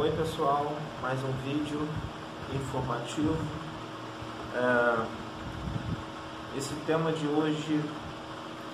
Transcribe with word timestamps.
Oi 0.00 0.10
pessoal, 0.12 0.72
mais 1.02 1.22
um 1.22 1.30
vídeo 1.44 1.86
informativo. 2.54 3.36
É, 4.54 5.04
esse 6.56 6.74
tema 6.86 7.12
de 7.12 7.26
hoje 7.26 7.84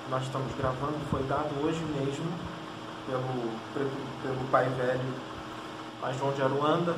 nós 0.08 0.22
estamos 0.22 0.54
gravando 0.54 0.94
foi 1.10 1.24
dado 1.24 1.50
hoje 1.64 1.80
mesmo 1.98 2.32
pelo, 3.08 3.90
pelo 4.22 4.50
pai 4.52 4.68
velho 4.68 5.14
Pai 6.00 6.14
João 6.14 6.32
de 6.32 6.42
Aruanda. 6.42 6.94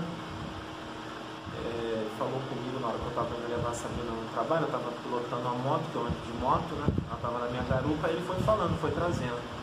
É, 1.64 2.06
falou 2.18 2.38
comigo 2.50 2.80
na 2.82 2.88
hora 2.88 2.98
que 2.98 3.04
eu 3.04 3.08
estava 3.08 3.34
indo 3.34 3.48
levar 3.48 3.70
a 3.70 3.74
Sabina 3.74 4.10
no 4.10 4.28
trabalho, 4.34 4.64
eu 4.64 4.66
estava 4.66 4.90
pilotando 5.02 5.40
uma 5.40 5.54
moto, 5.54 5.90
que 5.90 5.96
eu 5.96 6.02
ando 6.02 6.26
de 6.26 6.32
moto, 6.38 6.74
né? 6.74 6.86
Ela 7.06 7.16
estava 7.16 7.38
na 7.38 7.46
minha 7.46 7.62
garupa, 7.62 8.08
ele 8.08 8.20
foi 8.26 8.36
falando, 8.40 8.78
foi 8.78 8.90
trazendo. 8.90 9.57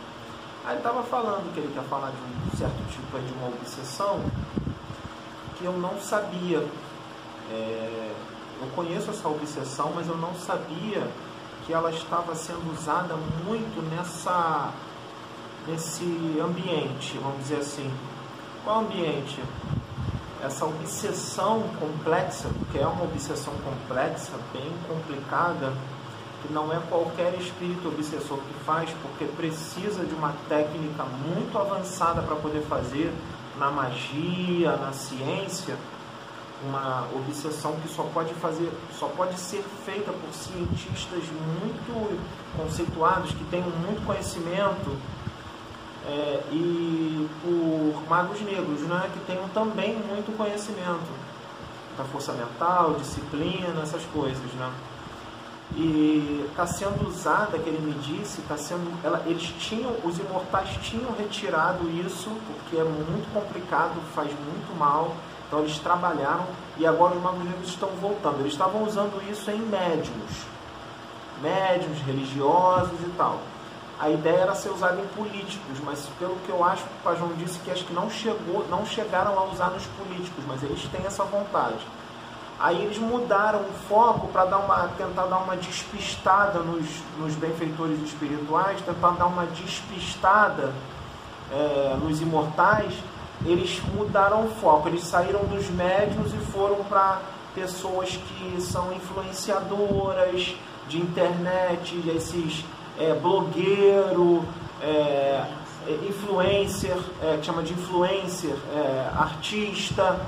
Aí 0.65 0.71
ele 0.71 0.77
estava 0.77 1.03
falando 1.03 1.53
que 1.53 1.59
ele 1.59 1.71
quer 1.73 1.83
falar 1.83 2.09
de 2.09 2.17
um 2.17 2.57
certo 2.57 2.91
tipo 2.91 3.19
de 3.19 3.33
uma 3.33 3.49
obsessão 3.49 4.19
que 5.57 5.65
eu 5.65 5.73
não 5.73 5.99
sabia. 5.99 6.67
É, 7.51 8.11
eu 8.61 8.67
conheço 8.75 9.11
essa 9.11 9.27
obsessão, 9.27 9.91
mas 9.93 10.07
eu 10.07 10.17
não 10.17 10.33
sabia 10.33 11.07
que 11.65 11.73
ela 11.73 11.91
estava 11.91 12.33
sendo 12.33 12.73
usada 12.73 13.15
muito 13.45 13.81
nessa 13.91 14.73
nesse 15.67 16.03
ambiente, 16.43 17.17
vamos 17.17 17.39
dizer 17.39 17.57
assim. 17.57 17.91
Qual 18.63 18.79
ambiente? 18.79 19.41
Essa 20.43 20.65
obsessão 20.65 21.63
complexa, 21.79 22.49
que 22.71 22.79
é 22.79 22.85
uma 22.85 23.03
obsessão 23.03 23.53
complexa, 23.63 24.33
bem 24.53 24.71
complicada, 24.87 25.73
que 26.45 26.53
não 26.53 26.71
é 26.71 26.79
qualquer 26.89 27.33
espírito 27.35 27.87
obsessor 27.87 28.37
que 28.37 28.53
faz, 28.65 28.89
porque 29.01 29.25
precisa 29.25 30.05
de 30.05 30.13
uma 30.13 30.33
técnica 30.47 31.03
muito 31.03 31.57
avançada 31.57 32.21
para 32.21 32.35
poder 32.35 32.61
fazer 32.63 33.11
na 33.57 33.71
magia, 33.71 34.75
na 34.75 34.91
ciência, 34.91 35.75
uma 36.63 37.07
obsessão 37.15 37.75
que 37.81 37.87
só 37.87 38.03
pode 38.13 38.33
fazer, 38.35 38.71
só 38.97 39.07
pode 39.07 39.37
ser 39.39 39.63
feita 39.85 40.11
por 40.11 40.33
cientistas 40.33 41.23
muito 41.61 42.19
conceituados, 42.57 43.31
que 43.31 43.43
tenham 43.45 43.69
muito 43.69 44.05
conhecimento, 44.05 44.97
é, 46.07 46.43
e 46.51 47.27
por 47.41 48.07
magos 48.07 48.39
negros, 48.41 48.81
né, 48.81 49.09
que 49.13 49.19
tenham 49.25 49.47
também 49.49 49.95
muito 49.95 50.35
conhecimento 50.37 51.09
da 51.97 52.03
força 52.03 52.33
mental, 52.33 52.95
disciplina, 52.95 53.81
essas 53.81 54.03
coisas, 54.05 54.53
né? 54.53 54.71
E 55.73 56.45
está 56.49 56.67
sendo 56.67 57.07
usada, 57.07 57.57
que 57.57 57.67
ele 57.67 57.79
me 57.79 57.93
disse, 57.93 58.41
está 58.41 58.55
sendo, 58.55 58.91
ela, 59.03 59.23
eles 59.25 59.43
tinham, 59.59 59.91
os 60.03 60.19
imortais 60.19 60.69
tinham 60.83 61.11
retirado 61.17 61.89
isso 61.89 62.29
porque 62.47 62.77
é 62.77 62.83
muito 62.83 63.33
complicado, 63.33 63.99
faz 64.13 64.29
muito 64.29 64.77
mal, 64.77 65.15
então 65.47 65.59
eles 65.59 65.77
trabalharam 65.79 66.45
e 66.77 66.85
agora 66.85 67.15
os 67.15 67.21
magos 67.21 67.67
estão 67.67 67.89
voltando. 68.01 68.39
Eles 68.41 68.53
estavam 68.53 68.83
usando 68.83 69.21
isso 69.29 69.49
em 69.49 69.59
médiums, 69.59 70.45
médiums 71.41 71.99
religiosos 72.01 72.99
e 73.01 73.09
tal. 73.17 73.39
A 73.97 74.09
ideia 74.09 74.39
era 74.39 74.55
ser 74.55 74.69
usada 74.69 75.01
em 75.01 75.07
políticos, 75.07 75.79
mas 75.83 76.05
pelo 76.19 76.35
que 76.45 76.49
eu 76.49 76.63
acho, 76.63 76.83
o 76.83 77.03
Pajão 77.03 77.29
disse 77.37 77.59
que 77.59 77.71
acho 77.71 77.85
que 77.85 77.93
não 77.93 78.09
chegou, 78.09 78.65
não 78.69 78.85
chegaram 78.85 79.39
a 79.39 79.45
usar 79.45 79.69
nos 79.69 79.85
políticos, 79.87 80.43
mas 80.45 80.61
eles 80.63 80.83
têm 80.89 81.05
essa 81.05 81.23
vontade. 81.23 81.79
Aí 82.57 82.83
eles 82.83 82.97
mudaram 82.97 83.59
o 83.59 83.73
foco 83.89 84.27
para 84.29 84.45
dar 84.45 84.59
uma, 84.59 84.87
tentar 84.97 85.25
dar 85.25 85.37
uma 85.39 85.57
despistada 85.57 86.59
nos, 86.59 86.85
nos 87.17 87.35
benfeitores 87.35 88.01
espirituais, 88.01 88.79
tentar 88.81 89.11
dar 89.11 89.25
uma 89.25 89.45
despistada 89.45 90.73
é, 91.51 91.97
nos 92.01 92.21
imortais. 92.21 92.93
Eles 93.45 93.81
mudaram 93.93 94.45
o 94.45 94.49
foco, 94.61 94.87
eles 94.87 95.03
saíram 95.03 95.43
dos 95.45 95.69
médios 95.69 96.33
e 96.33 96.37
foram 96.51 96.83
para 96.85 97.19
pessoas 97.53 98.09
que 98.09 98.61
são 98.61 98.93
influenciadoras 98.93 100.55
de 100.87 100.97
internet, 100.97 102.01
esses 102.09 102.63
é, 102.97 103.13
blogueiro, 103.13 104.45
é, 104.81 105.43
influencer, 106.07 106.97
é, 107.21 107.37
chama 107.41 107.61
de 107.61 107.73
influencer, 107.73 108.55
é, 108.73 109.09
artista 109.13 110.19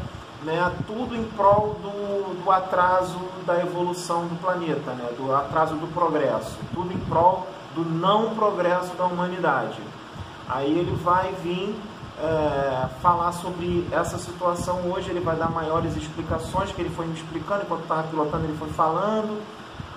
né, 0.43 0.71
tudo 0.85 1.15
em 1.15 1.23
prol 1.23 1.79
do, 1.81 2.43
do 2.43 2.51
atraso 2.51 3.19
da 3.45 3.59
evolução 3.59 4.27
do 4.27 4.39
planeta, 4.39 4.91
né, 4.91 5.09
do 5.17 5.33
atraso 5.35 5.75
do 5.75 5.87
progresso, 5.93 6.57
tudo 6.73 6.93
em 6.93 6.99
prol 6.99 7.47
do 7.73 7.83
não 7.83 8.35
progresso 8.35 8.95
da 8.95 9.05
humanidade. 9.05 9.79
Aí 10.47 10.71
ele 10.71 10.95
vai 10.95 11.33
vir 11.43 11.75
é, 12.19 12.87
falar 13.01 13.31
sobre 13.31 13.87
essa 13.91 14.17
situação 14.17 14.91
hoje, 14.91 15.09
ele 15.09 15.19
vai 15.19 15.35
dar 15.35 15.49
maiores 15.49 15.95
explicações, 15.95 16.71
que 16.71 16.81
ele 16.81 16.89
foi 16.89 17.05
me 17.05 17.13
explicando, 17.13 17.63
enquanto 17.63 17.83
estava 17.83 18.03
pilotando 18.03 18.45
ele 18.45 18.57
foi 18.57 18.69
falando. 18.69 19.41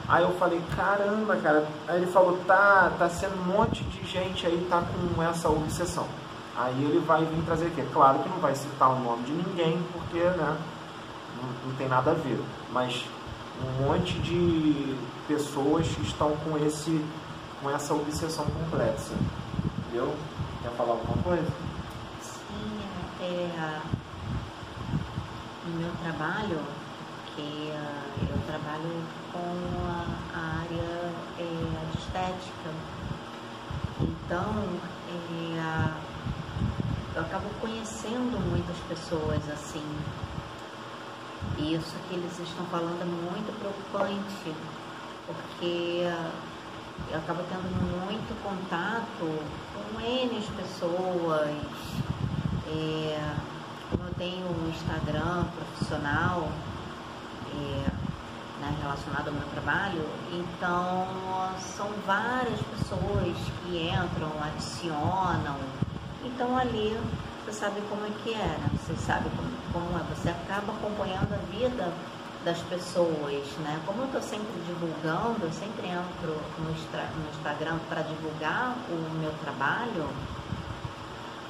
Aí 0.09 0.25
eu 0.25 0.33
falei, 0.33 0.61
caramba, 0.75 1.37
cara. 1.37 1.65
Aí 1.87 1.99
ele 2.03 2.11
falou, 2.11 2.37
tá, 2.47 2.91
tá 2.99 3.09
sendo 3.09 3.41
um 3.41 3.45
monte 3.45 3.85
de 3.85 4.05
gente 4.05 4.45
aí 4.45 4.67
tá 4.69 4.83
com 4.83 5.23
essa 5.23 5.49
obsessão. 5.49 6.05
Aí 6.57 6.85
ele 6.85 6.99
vai 7.01 7.25
vir 7.25 7.43
trazer 7.45 7.67
aqui. 7.69 7.83
Claro 7.93 8.21
que 8.21 8.29
não 8.29 8.39
vai 8.39 8.55
citar 8.55 8.91
o 8.91 9.01
nome 9.01 9.25
de 9.25 9.33
ninguém, 9.33 9.83
porque 9.93 10.19
né, 10.19 10.59
não, 11.37 11.71
não 11.71 11.77
tem 11.77 11.89
nada 11.89 12.11
a 12.11 12.15
ver. 12.15 12.41
Mas 12.73 13.05
um 13.63 13.85
monte 13.85 14.19
de 14.19 14.97
pessoas 15.29 15.87
estão 16.03 16.37
com, 16.39 16.57
esse, 16.59 17.05
com 17.63 17.71
essa 17.71 17.95
obsessão 17.95 18.45
complexa. 18.47 19.15
Entendeu? 19.79 20.15
Quer 20.63 20.71
falar 20.73 20.93
alguma 20.93 21.23
coisa? 21.23 21.51
Sim, 22.23 22.81
é, 23.21 23.81
no 25.67 25.81
meu 25.81 25.93
trabalho, 26.03 26.59
que 27.35 27.73
eu 28.23 28.39
trabalho 28.47 29.03
com 29.33 29.39
a, 29.89 30.21
área 30.61 31.13
é, 31.39 31.91
de 31.93 31.99
estética. 31.99 32.71
Então, 34.01 34.45
é, 34.45 34.90
eu 37.21 37.27
acabo 37.27 37.51
conhecendo 37.61 38.41
muitas 38.49 38.77
pessoas 38.89 39.43
assim. 39.51 39.85
E 41.59 41.75
isso 41.75 41.95
que 42.09 42.15
eles 42.15 42.39
estão 42.39 42.65
falando 42.67 43.03
é 43.03 43.05
muito 43.05 43.53
preocupante, 43.61 44.55
porque 45.27 46.09
eu 47.11 47.19
acabo 47.19 47.43
tendo 47.51 47.69
muito 48.07 48.43
contato 48.43 49.05
com 49.21 50.01
N 50.01 50.43
pessoas. 50.57 51.51
É, 52.67 53.35
como 53.91 54.05
eu 54.05 54.15
tenho 54.15 54.47
um 54.47 54.71
Instagram 54.71 55.45
profissional 55.57 56.49
é, 57.53 57.91
né, 58.61 58.77
relacionado 58.81 59.29
ao 59.29 59.35
meu 59.35 59.49
trabalho, 59.49 60.07
então 60.33 61.07
são 61.59 61.89
várias 62.07 62.61
pessoas 62.63 63.37
que 63.63 63.91
entram, 63.91 64.33
adicionam 64.43 65.57
então 66.25 66.57
ali 66.57 66.97
você 67.45 67.53
sabe 67.53 67.81
como 67.89 68.07
é 68.07 68.11
que 68.23 68.35
né? 68.35 68.71
Você 68.77 68.95
sabe 68.97 69.29
como, 69.31 69.51
como 69.73 69.99
é. 69.99 70.03
Você 70.15 70.29
acaba 70.29 70.73
acompanhando 70.73 71.33
a 71.33 71.39
vida 71.51 71.93
das 72.45 72.59
pessoas, 72.59 73.45
né? 73.59 73.81
Como 73.85 74.03
eu 74.03 74.07
estou 74.07 74.23
sempre 74.23 74.53
divulgando, 74.67 75.45
eu 75.45 75.53
sempre 75.53 75.89
entro 75.89 76.37
no, 76.59 76.65
no 76.65 77.31
Instagram 77.31 77.79
para 77.89 78.03
divulgar 78.03 78.77
o 78.89 79.19
meu 79.19 79.33
trabalho, 79.43 80.09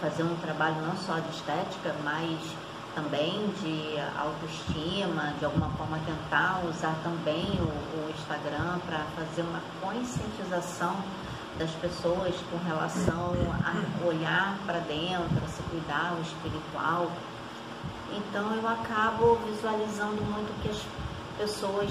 fazer 0.01 0.23
um 0.23 0.37
trabalho 0.37 0.81
não 0.83 0.97
só 0.97 1.19
de 1.19 1.29
estética, 1.31 1.95
mas 2.03 2.39
também 2.95 3.53
de 3.63 3.99
autoestima, 4.19 5.35
de 5.39 5.45
alguma 5.45 5.69
forma 5.71 5.99
tentar 6.07 6.63
usar 6.69 6.95
também 7.05 7.47
o, 7.61 8.07
o 8.07 8.11
Instagram 8.11 8.79
para 8.87 9.05
fazer 9.17 9.43
uma 9.43 9.61
conscientização 9.81 10.97
das 11.61 11.71
pessoas 11.73 12.35
com 12.51 12.57
relação 12.67 13.35
a 13.63 14.07
olhar 14.07 14.59
para 14.65 14.79
dentro, 14.79 15.45
a 15.45 15.47
se 15.47 15.63
cuidar, 15.65 16.17
o 16.19 16.23
espiritual. 16.23 17.13
Então 18.17 18.55
eu 18.55 18.67
acabo 18.67 19.39
visualizando 19.47 20.23
muito 20.23 20.51
que 20.63 20.71
as 20.71 20.81
pessoas, 21.37 21.91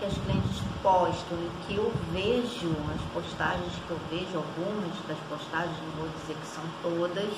que 0.00 0.04
as 0.04 0.12
clientes 0.12 0.60
postam 0.82 1.38
e 1.38 1.50
que 1.64 1.76
eu 1.76 1.92
vejo, 2.10 2.74
as 2.92 3.00
postagens 3.14 3.72
que 3.86 3.90
eu 3.92 4.00
vejo, 4.10 4.38
algumas 4.38 4.92
das 5.06 5.18
postagens, 5.30 5.78
não 5.86 6.02
vou 6.02 6.08
dizer 6.20 6.34
que 6.34 6.46
são 6.48 6.64
todas, 6.82 7.32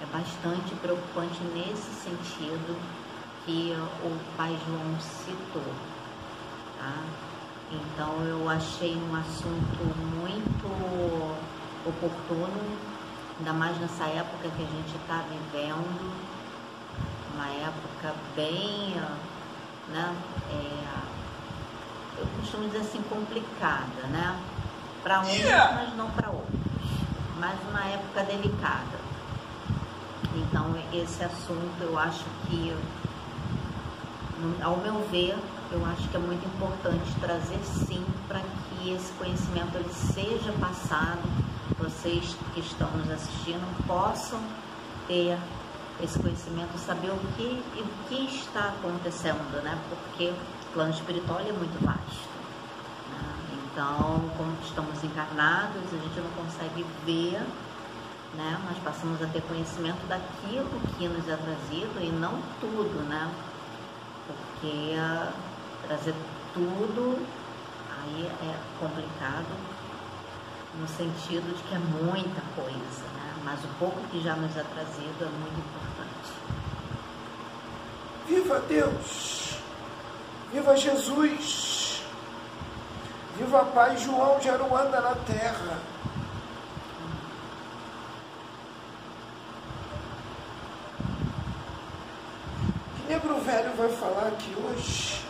é 0.00 0.06
bastante 0.12 0.72
preocupante 0.76 1.42
nesse 1.52 1.90
sentido 2.00 2.80
que 3.44 3.76
o 4.04 4.36
pai 4.36 4.56
João 4.68 5.00
citou. 5.00 5.74
Tá? 6.78 7.33
Então 7.70 8.22
eu 8.24 8.48
achei 8.48 8.96
um 8.96 9.14
assunto 9.16 9.84
muito 10.20 10.66
oportuno, 11.86 12.78
ainda 13.38 13.52
mais 13.52 13.78
nessa 13.78 14.04
época 14.04 14.48
que 14.48 14.62
a 14.62 14.66
gente 14.66 14.96
está 14.96 15.22
vivendo, 15.22 16.12
uma 17.34 17.48
época 17.48 18.14
bem, 18.36 18.94
né, 19.92 20.14
é, 20.50 20.84
eu 22.18 22.26
costumo 22.40 22.64
dizer 22.66 22.78
assim, 22.78 23.02
complicada, 23.02 24.06
né? 24.08 24.38
Para 25.02 25.20
uns, 25.20 25.44
mas 25.74 25.96
não 25.96 26.08
para 26.10 26.30
outros. 26.30 26.60
Mas 27.38 27.58
uma 27.68 27.84
época 27.84 28.22
delicada. 28.22 28.98
Então, 30.34 30.74
esse 30.92 31.22
assunto 31.22 31.80
eu 31.80 31.98
acho 31.98 32.24
que, 32.46 32.74
ao 34.62 34.76
meu 34.76 35.00
ver, 35.10 35.36
eu 35.72 35.84
acho 35.86 36.08
que 36.08 36.16
é 36.16 36.20
muito 36.20 36.46
importante 36.46 37.14
trazer 37.20 37.58
sim 37.64 38.04
para 38.28 38.40
que 38.40 38.90
esse 38.90 39.12
conhecimento 39.14 39.76
ele 39.76 39.92
seja 39.92 40.52
passado, 40.60 41.22
vocês 41.78 42.36
que 42.52 42.60
estão 42.60 42.90
nos 42.92 43.10
assistindo 43.10 43.86
possam 43.86 44.40
ter 45.06 45.38
esse 46.02 46.18
conhecimento, 46.18 46.76
saber 46.78 47.10
o 47.10 47.18
que, 47.36 47.62
o 47.76 48.08
que 48.08 48.36
está 48.36 48.70
acontecendo, 48.70 49.62
né? 49.62 49.78
Porque 49.88 50.30
o 50.30 50.72
plano 50.72 50.90
espiritual 50.92 51.40
é 51.40 51.52
muito 51.52 51.84
vasto. 51.84 52.28
Né? 53.10 53.58
Então, 53.64 54.30
como 54.36 54.56
estamos 54.62 55.02
encarnados, 55.04 55.82
a 55.92 55.96
gente 55.96 56.20
não 56.20 56.30
consegue 56.30 56.84
ver, 57.06 57.40
né? 58.34 58.60
Mas 58.64 58.78
passamos 58.78 59.22
a 59.22 59.26
ter 59.26 59.42
conhecimento 59.42 60.06
daquilo 60.08 60.68
que 60.98 61.08
nos 61.08 61.28
é 61.28 61.36
trazido 61.36 62.00
e 62.00 62.10
não 62.10 62.40
tudo, 62.60 63.08
né? 63.08 63.30
Porque 64.26 64.94
trazer 65.86 66.14
tudo 66.54 67.26
aí 68.02 68.26
é 68.26 68.56
complicado 68.80 69.46
no 70.78 70.88
sentido 70.88 71.54
de 71.56 71.62
que 71.62 71.74
é 71.74 71.78
muita 71.78 72.40
coisa, 72.56 73.04
né? 73.14 73.34
Mas 73.44 73.62
o 73.64 73.68
pouco 73.78 74.00
que 74.10 74.22
já 74.22 74.34
nos 74.34 74.56
é 74.56 74.62
trazido 74.62 75.24
é 75.24 75.28
muito 75.28 75.58
importante. 75.60 76.04
Viva 78.26 78.60
Deus! 78.60 79.58
Viva 80.52 80.76
Jesus! 80.76 82.02
Viva 83.36 83.64
Pai 83.66 83.96
João 83.98 84.38
de 84.38 84.48
Aruanda 84.48 85.00
na 85.00 85.14
terra! 85.16 85.78
O 92.92 93.06
que 93.06 93.12
Negro 93.12 93.40
Velho 93.40 93.73
vai 93.86 93.96
falar 93.96 94.28
aqui 94.28 94.54
hoje 94.56 95.20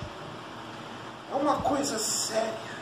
é 1.33 1.35
uma 1.35 1.57
coisa 1.57 1.99
séria. 1.99 2.75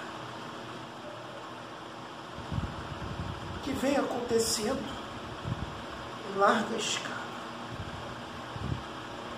que 3.65 3.71
vem 3.75 3.97
acontecendo 3.97 4.83
em 6.35 6.39
larga 6.39 6.77
escala. 6.77 7.23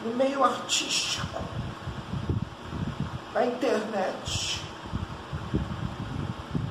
No 0.02 0.14
meio 0.14 0.42
artístico, 0.42 1.42
na 3.34 3.44
internet. 3.44 4.62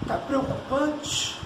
Está 0.02 0.18
preocupante. 0.18 1.40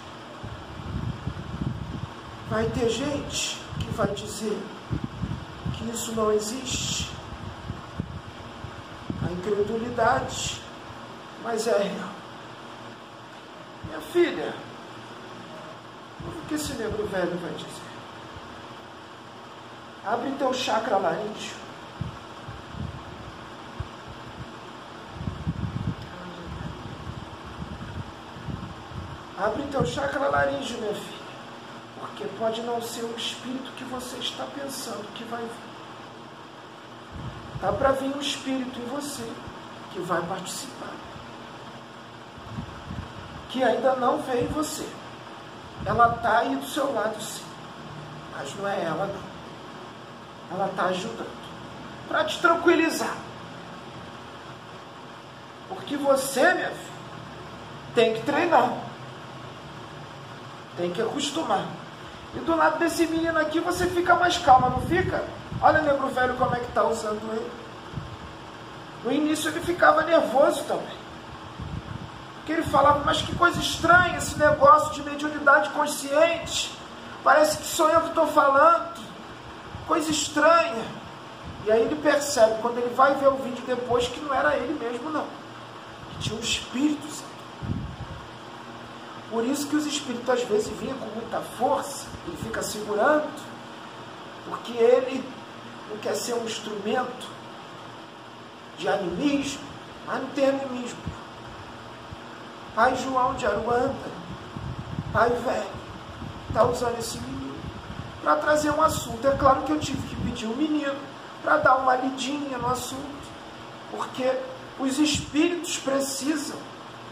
Vai 2.49 2.69
ter 2.69 2.89
gente 2.89 3.59
que 3.81 3.89
vai 3.91 4.07
dizer 4.15 4.57
que 5.77 5.89
isso 5.91 6.13
não 6.13 6.31
existe. 6.31 7.16
A 9.27 9.31
incredulidade, 9.31 10.61
mas 11.43 11.67
é 11.67 11.77
real. 11.77 12.09
Minha 13.83 13.99
filha, 13.99 14.53
o 16.21 16.47
que 16.47 16.55
esse 16.55 16.73
negro 16.75 17.05
velho 17.07 17.37
vai 17.37 17.51
dizer? 17.55 17.87
Abre 20.05 20.31
teu 20.39 20.53
chakra 20.53 20.97
laríngeo. 20.97 21.57
Abre 29.37 29.63
teu 29.63 29.85
chakra 29.85 30.29
laríngeo, 30.29 30.79
minha 30.79 30.93
filha. 30.93 31.27
Porque 31.99 32.23
pode 32.39 32.61
não 32.61 32.81
ser 32.81 33.03
o 33.03 33.13
espírito 33.17 33.73
que 33.73 33.83
você 33.83 34.15
está 34.19 34.45
pensando 34.45 35.05
que 35.13 35.25
vai 35.25 35.41
vir. 35.41 35.76
Dá 37.61 37.71
para 37.71 37.91
vir 37.93 38.15
um 38.15 38.19
espírito 38.19 38.79
em 38.79 38.85
você 38.85 39.27
que 39.91 39.99
vai 39.99 40.21
participar. 40.21 40.93
Que 43.49 43.63
ainda 43.63 43.95
não 43.95 44.21
veio 44.21 44.43
em 44.43 44.53
você. 44.53 44.87
Ela 45.85 46.15
está 46.15 46.39
aí 46.39 46.55
do 46.55 46.65
seu 46.67 46.93
lado, 46.93 47.19
sim. 47.21 47.43
Mas 48.35 48.53
não 48.55 48.67
é 48.67 48.83
ela, 48.83 49.07
não. 49.07 50.55
Ela 50.57 50.69
está 50.69 50.85
ajudando. 50.85 51.47
Para 52.07 52.25
te 52.25 52.39
tranquilizar. 52.39 53.15
Porque 55.69 55.97
você, 55.97 56.53
minha 56.53 56.69
filha, 56.69 56.97
tem 57.95 58.13
que 58.13 58.21
treinar. 58.21 58.71
Tem 60.77 60.91
que 60.91 61.01
acostumar. 61.01 61.65
E 62.35 62.39
do 62.39 62.55
lado 62.55 62.77
desse 62.77 63.07
menino 63.07 63.39
aqui 63.39 63.59
você 63.59 63.87
fica 63.87 64.15
mais 64.15 64.37
calma, 64.37 64.69
não 64.69 64.81
fica? 64.81 65.23
Olha 65.61 65.81
o 65.81 65.83
negro 65.83 66.07
velho 66.09 66.35
como 66.35 66.55
é 66.55 66.59
que 66.59 66.67
está 66.67 66.83
usando 66.83 67.21
ele. 67.31 67.51
No 69.03 69.11
início 69.11 69.49
ele 69.49 69.61
ficava 69.61 70.03
nervoso 70.03 70.63
também 70.63 71.07
que 72.47 72.53
ele 72.53 72.63
falava, 72.63 73.03
mas 73.03 73.21
que 73.21 73.35
coisa 73.35 73.59
estranha 73.59 74.17
esse 74.17 74.39
negócio 74.39 74.93
de 74.93 75.03
mediunidade 75.03 75.69
consciente. 75.71 76.71
Parece 77.21 77.57
que 77.57 77.65
sou 77.65 77.89
eu 77.89 77.99
que 77.99 78.07
estou 78.07 78.25
falando. 78.27 78.97
Coisa 79.85 80.09
estranha. 80.09 80.85
E 81.65 81.71
aí 81.71 81.81
ele 81.81 81.95
percebe, 81.95 82.61
quando 82.61 82.77
ele 82.77 82.95
vai 82.95 83.13
ver 83.15 83.27
o 83.27 83.35
vídeo 83.35 83.61
depois, 83.67 84.07
que 84.07 84.21
não 84.21 84.33
era 84.33 84.55
ele 84.55 84.79
mesmo, 84.79 85.09
não. 85.09 85.25
Que 86.11 86.19
tinha 86.19 86.37
um 86.37 86.39
espírito 86.39 87.05
Por 89.29 89.43
isso 89.43 89.67
que 89.67 89.75
os 89.75 89.85
espíritos 89.85 90.29
às 90.29 90.43
vezes 90.43 90.69
vinham 90.79 90.97
com 90.97 91.07
muita 91.07 91.41
força, 91.59 92.07
ele 92.25 92.37
fica 92.37 92.63
segurando, 92.63 93.27
porque 94.47 94.71
ele 94.71 95.21
não 95.89 95.97
quer 95.97 96.15
ser 96.15 96.33
um 96.33 96.45
instrumento 96.45 97.27
de 98.77 98.87
animismo, 98.87 99.61
mas 100.05 100.21
não 100.21 100.29
tem 100.29 100.49
animismo. 100.49 100.99
Pai 102.75 102.95
João 102.95 103.33
de 103.33 103.45
Aruanda, 103.45 103.95
pai 105.11 105.29
velho, 105.29 105.67
está 106.47 106.63
usando 106.63 106.99
esse 106.99 107.17
menino 107.19 107.55
para 108.21 108.35
trazer 108.35 108.69
um 108.71 108.81
assunto. 108.81 109.27
É 109.27 109.35
claro 109.35 109.63
que 109.63 109.71
eu 109.71 109.79
tive 109.79 110.07
que 110.07 110.15
pedir 110.17 110.45
um 110.45 110.55
menino 110.55 110.95
para 111.43 111.57
dar 111.57 111.77
uma 111.77 111.95
lidinha 111.95 112.57
no 112.57 112.67
assunto, 112.67 113.27
porque 113.89 114.31
os 114.79 114.99
espíritos 114.99 115.77
precisam 115.77 116.57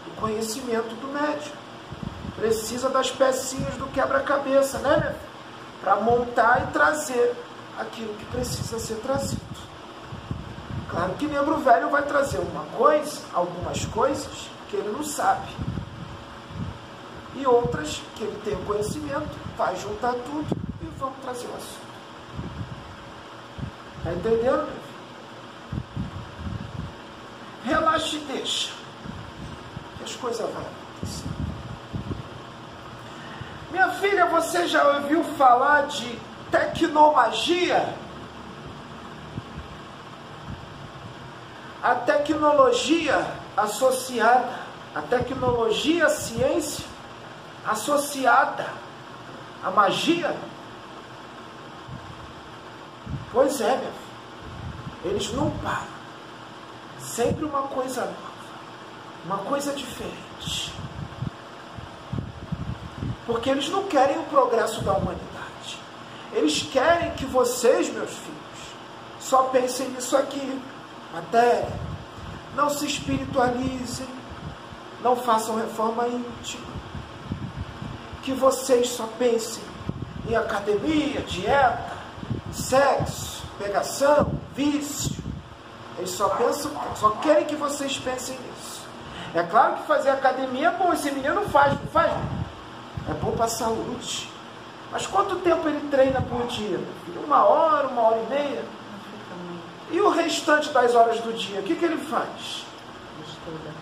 do 0.04 0.20
conhecimento 0.20 0.94
do 1.00 1.08
médium, 1.08 1.52
precisa 2.36 2.88
das 2.88 3.10
pecinhas 3.10 3.74
do 3.76 3.86
quebra-cabeça, 3.88 4.78
né, 4.78 5.16
Para 5.80 5.96
montar 5.96 6.62
e 6.62 6.72
trazer 6.72 7.34
aquilo 7.78 8.14
que 8.14 8.24
precisa 8.26 8.78
ser 8.78 8.96
trazido. 8.96 9.40
Claro 10.88 11.14
que 11.14 11.26
negro 11.26 11.58
velho 11.58 11.90
vai 11.90 12.02
trazer 12.02 12.38
uma 12.38 12.64
coisa, 12.76 13.20
algumas 13.32 13.84
coisas, 13.86 14.48
que 14.68 14.76
ele 14.76 14.90
não 14.90 15.02
sabe. 15.02 15.48
E 17.34 17.46
outras 17.46 18.02
que 18.14 18.24
ele 18.24 18.40
tem 18.44 18.54
o 18.54 18.64
conhecimento, 18.64 19.28
vai 19.56 19.76
juntar 19.76 20.12
tudo 20.12 20.46
e 20.80 20.86
vamos 20.98 21.18
trazer 21.22 21.46
o 21.46 21.54
assunto. 21.56 21.86
Está 23.98 24.12
entendendo, 24.12 24.68
Relaxa 27.66 28.14
e 28.14 28.20
deixa. 28.20 28.70
Que 29.98 30.04
as 30.04 30.14
coisas 30.14 30.48
vão 30.48 30.62
acontecer. 30.62 31.28
Minha 33.72 33.88
filha, 33.90 34.26
você 34.26 34.68
já 34.68 34.96
ouviu 34.96 35.24
falar 35.36 35.88
de 35.88 36.16
tecnomagia? 36.50 37.94
A 41.82 41.94
tecnologia 41.94 43.26
associada, 43.56 44.60
a 44.94 45.02
tecnologia, 45.02 46.06
a 46.06 46.10
ciência 46.10 46.84
associada 47.66 48.66
à 49.62 49.70
magia. 49.70 50.34
Pois 53.32 53.60
é, 53.60 53.76
meu 53.76 53.78
filho. 53.78 54.06
Eles 55.04 55.32
não 55.32 55.50
param. 55.58 55.96
Sempre 56.98 57.44
uma 57.44 57.62
coisa 57.62 58.00
nova, 58.02 58.16
uma 59.24 59.38
coisa 59.38 59.72
diferente. 59.72 60.72
Porque 63.26 63.50
eles 63.50 63.68
não 63.68 63.84
querem 63.84 64.18
o 64.18 64.24
progresso 64.24 64.82
da 64.82 64.92
humanidade. 64.92 65.35
Eles 66.36 66.62
querem 66.70 67.12
que 67.12 67.24
vocês, 67.24 67.88
meus 67.88 68.10
filhos, 68.10 68.36
só 69.18 69.44
pensem 69.44 69.88
nisso 69.88 70.14
aqui: 70.14 70.60
matéria, 71.10 71.72
não 72.54 72.68
se 72.68 72.84
espiritualizem, 72.84 74.06
não 75.02 75.16
façam 75.16 75.56
reforma 75.56 76.06
íntima, 76.06 76.66
que 78.22 78.32
vocês 78.32 78.90
só 78.90 79.08
pensem 79.18 79.64
em 80.28 80.36
academia, 80.36 81.22
dieta, 81.22 81.96
sexo, 82.52 83.42
pegação, 83.58 84.30
vício. 84.54 85.16
Eles 85.96 86.10
só 86.10 86.28
pensam, 86.28 86.70
só 86.96 87.10
querem 87.22 87.46
que 87.46 87.56
vocês 87.56 87.96
pensem 87.96 88.38
nisso. 88.38 88.82
É 89.34 89.42
claro 89.42 89.76
que 89.76 89.86
fazer 89.86 90.10
academia 90.10 90.68
é 90.68 90.70
bom, 90.72 90.92
esse 90.92 91.10
menino 91.10 91.48
faz, 91.48 91.72
não 91.72 91.86
faz? 91.86 92.12
É 93.08 93.14
bom 93.14 93.32
para 93.32 93.46
a 93.46 93.48
saúde. 93.48 94.35
Mas 94.96 95.06
quanto 95.06 95.36
tempo 95.36 95.68
ele 95.68 95.90
treina 95.90 96.22
por 96.22 96.46
dia? 96.46 96.80
Uma 97.22 97.44
hora, 97.44 97.86
uma 97.88 98.00
hora 98.00 98.16
e 98.16 98.30
meia? 98.30 98.64
E 99.90 100.00
o 100.00 100.08
restante 100.08 100.70
das 100.70 100.94
horas 100.94 101.20
do 101.20 101.34
dia, 101.34 101.60
o 101.60 101.62
que, 101.64 101.76
que 101.76 101.84
ele 101.84 101.98
faz? 101.98 102.64
Estuda. 103.28 103.74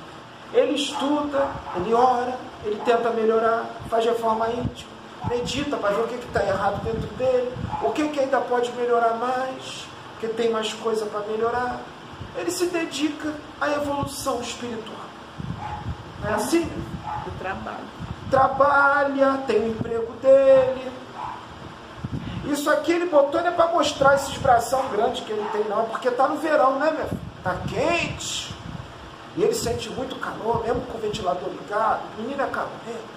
Ele 0.52 0.75
estuda, 0.75 1.49
ele 1.76 1.94
ora, 1.94 2.37
ele 2.64 2.80
tenta 2.85 3.11
melhorar, 3.11 3.64
faz 3.88 4.04
reforma 4.04 4.49
íntima, 4.49 4.90
medita 5.28 5.76
para 5.76 5.94
ver 5.94 6.02
o 6.02 6.09
que 6.09 6.16
está 6.16 6.44
errado 6.44 6.83
dentro 6.83 7.06
dele, 7.16 7.54
o 7.80 7.92
que, 7.92 8.09
que 8.09 8.18
ainda 8.18 8.40
pode 8.40 8.73
melhorar 8.73 9.14
mais, 9.14 9.87
porque 10.11 10.26
tem 10.26 10.50
mais 10.50 10.73
coisa 10.73 11.06
para 11.06 11.21
melhorar. 11.21 11.80
Ele 12.37 12.50
se 12.50 12.66
dedica 12.66 13.33
à 13.61 13.71
evolução 13.71 14.40
espiritual. 14.40 15.06
Não 16.21 16.28
é 16.28 16.35
assim? 16.35 16.64
Do 16.64 17.38
trabalho. 17.38 17.87
Trabalha, 18.28 19.38
tem 19.47 19.61
o 19.61 19.68
emprego 19.68 20.12
dele. 20.14 21.03
Isso 22.54 22.70
aqui 22.70 22.92
ele 22.92 23.06
botou 23.06 23.40
não 23.40 23.49
é 23.49 23.50
para 23.50 23.66
mostrar 23.66 24.14
esses 24.14 24.38
bração 24.38 24.88
grande 24.90 25.23
que 25.23 25.32
ele 25.32 25.44
tem, 25.50 25.64
não, 25.64 25.82
é 25.82 25.87
porque 25.87 26.06
está 26.06 26.28
no 26.28 26.37
verão, 26.37 26.78
né, 26.78 26.92
meu? 26.92 27.08
Está 27.38 27.56
quente. 27.68 28.54
E 29.37 29.42
ele 29.42 29.52
sente 29.52 29.90
muito 29.90 30.14
calor, 30.20 30.62
mesmo 30.62 30.80
com 30.82 30.96
o 30.96 31.00
ventilador 31.00 31.49
ligado. 31.49 32.02
O 32.16 32.23
menino 32.23 32.40
é 32.40 32.46
calorento. 32.46 33.14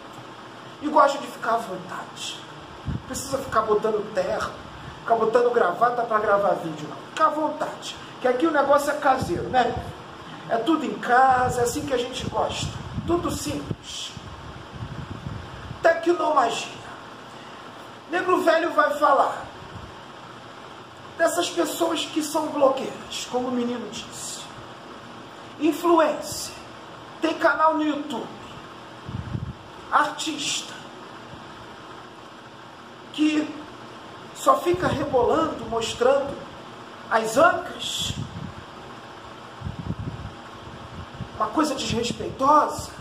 E 0.82 0.88
gosta 0.88 1.20
de 1.20 1.28
ficar 1.28 1.54
à 1.54 1.58
vontade. 1.58 2.40
Precisa 3.06 3.38
ficar 3.38 3.62
botando 3.62 4.12
terra, 4.16 4.50
ficar 5.02 5.16
botando 5.16 5.54
gravata 5.54 6.02
para 6.02 6.20
gravar 6.20 6.54
vídeo, 6.56 6.88
não. 6.90 6.98
Fica 7.10 7.28
à 7.28 7.30
vontade. 7.30 7.96
Que 8.20 8.28
aqui 8.28 8.48
o 8.48 8.52
negócio 8.52 8.90
é 8.90 8.96
caseiro, 8.96 9.44
né? 9.50 9.76
É 10.50 10.58
tudo 10.58 10.84
em 10.84 10.96
casa, 10.96 11.62
é 11.62 11.64
assim 11.64 11.86
que 11.86 11.94
a 11.94 11.98
gente 11.98 12.28
gosta. 12.28 12.74
Tudo 13.06 13.30
simples. 13.30 14.12
Tecnomagia. 15.84 16.77
Negro 18.10 18.42
Velho 18.42 18.72
vai 18.72 18.98
falar 18.98 19.46
dessas 21.18 21.50
pessoas 21.50 22.06
que 22.06 22.24
são 22.24 22.48
blogueiras, 22.48 23.28
como 23.32 23.50
o 23.50 23.52
menino 23.52 23.90
disse. 23.90 24.42
Influência. 25.60 26.54
Tem 27.20 27.34
canal 27.34 27.76
no 27.76 27.84
YouTube. 27.84 28.28
Artista. 29.92 30.74
Que 33.14 33.48
só 34.36 34.60
fica 34.60 34.88
rebolando, 34.88 35.66
mostrando 35.66 36.38
as 37.10 37.38
ancas. 37.38 38.14
Uma 41.36 41.48
coisa 41.48 41.74
desrespeitosa. 41.74 42.92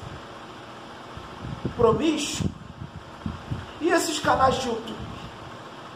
Promíscuo. 1.77 2.56
E 3.87 3.91
esses 3.91 4.19
canais 4.19 4.57
de 4.57 4.67
YouTube, 4.67 4.99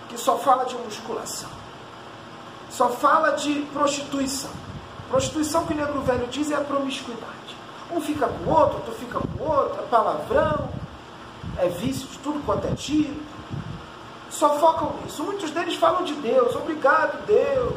que 0.08 0.16
só 0.16 0.38
fala 0.38 0.64
de 0.64 0.76
musculação, 0.76 1.50
só 2.70 2.88
fala 2.88 3.32
de 3.32 3.62
prostituição. 3.72 4.52
Prostituição 5.08 5.66
que 5.66 5.72
o 5.72 5.76
negro 5.76 6.00
velho 6.02 6.28
diz 6.28 6.52
é 6.52 6.54
a 6.54 6.60
promiscuidade. 6.60 7.56
Um 7.90 8.00
fica 8.00 8.28
com 8.28 8.44
o 8.44 8.54
outro, 8.54 8.76
outro 8.76 8.92
fica 8.92 9.18
com 9.18 9.42
o 9.42 9.48
outro, 9.48 9.82
é 9.82 9.86
palavrão, 9.88 10.68
é 11.58 11.66
vício 11.66 12.06
de 12.06 12.18
tudo 12.18 12.40
quanto 12.46 12.64
é 12.68 12.76
tipo. 12.76 13.20
Só 14.30 14.56
focam 14.60 14.94
nisso. 15.02 15.24
Muitos 15.24 15.50
deles 15.50 15.74
falam 15.74 16.04
de 16.04 16.14
Deus, 16.14 16.54
obrigado 16.54 17.26
Deus, 17.26 17.74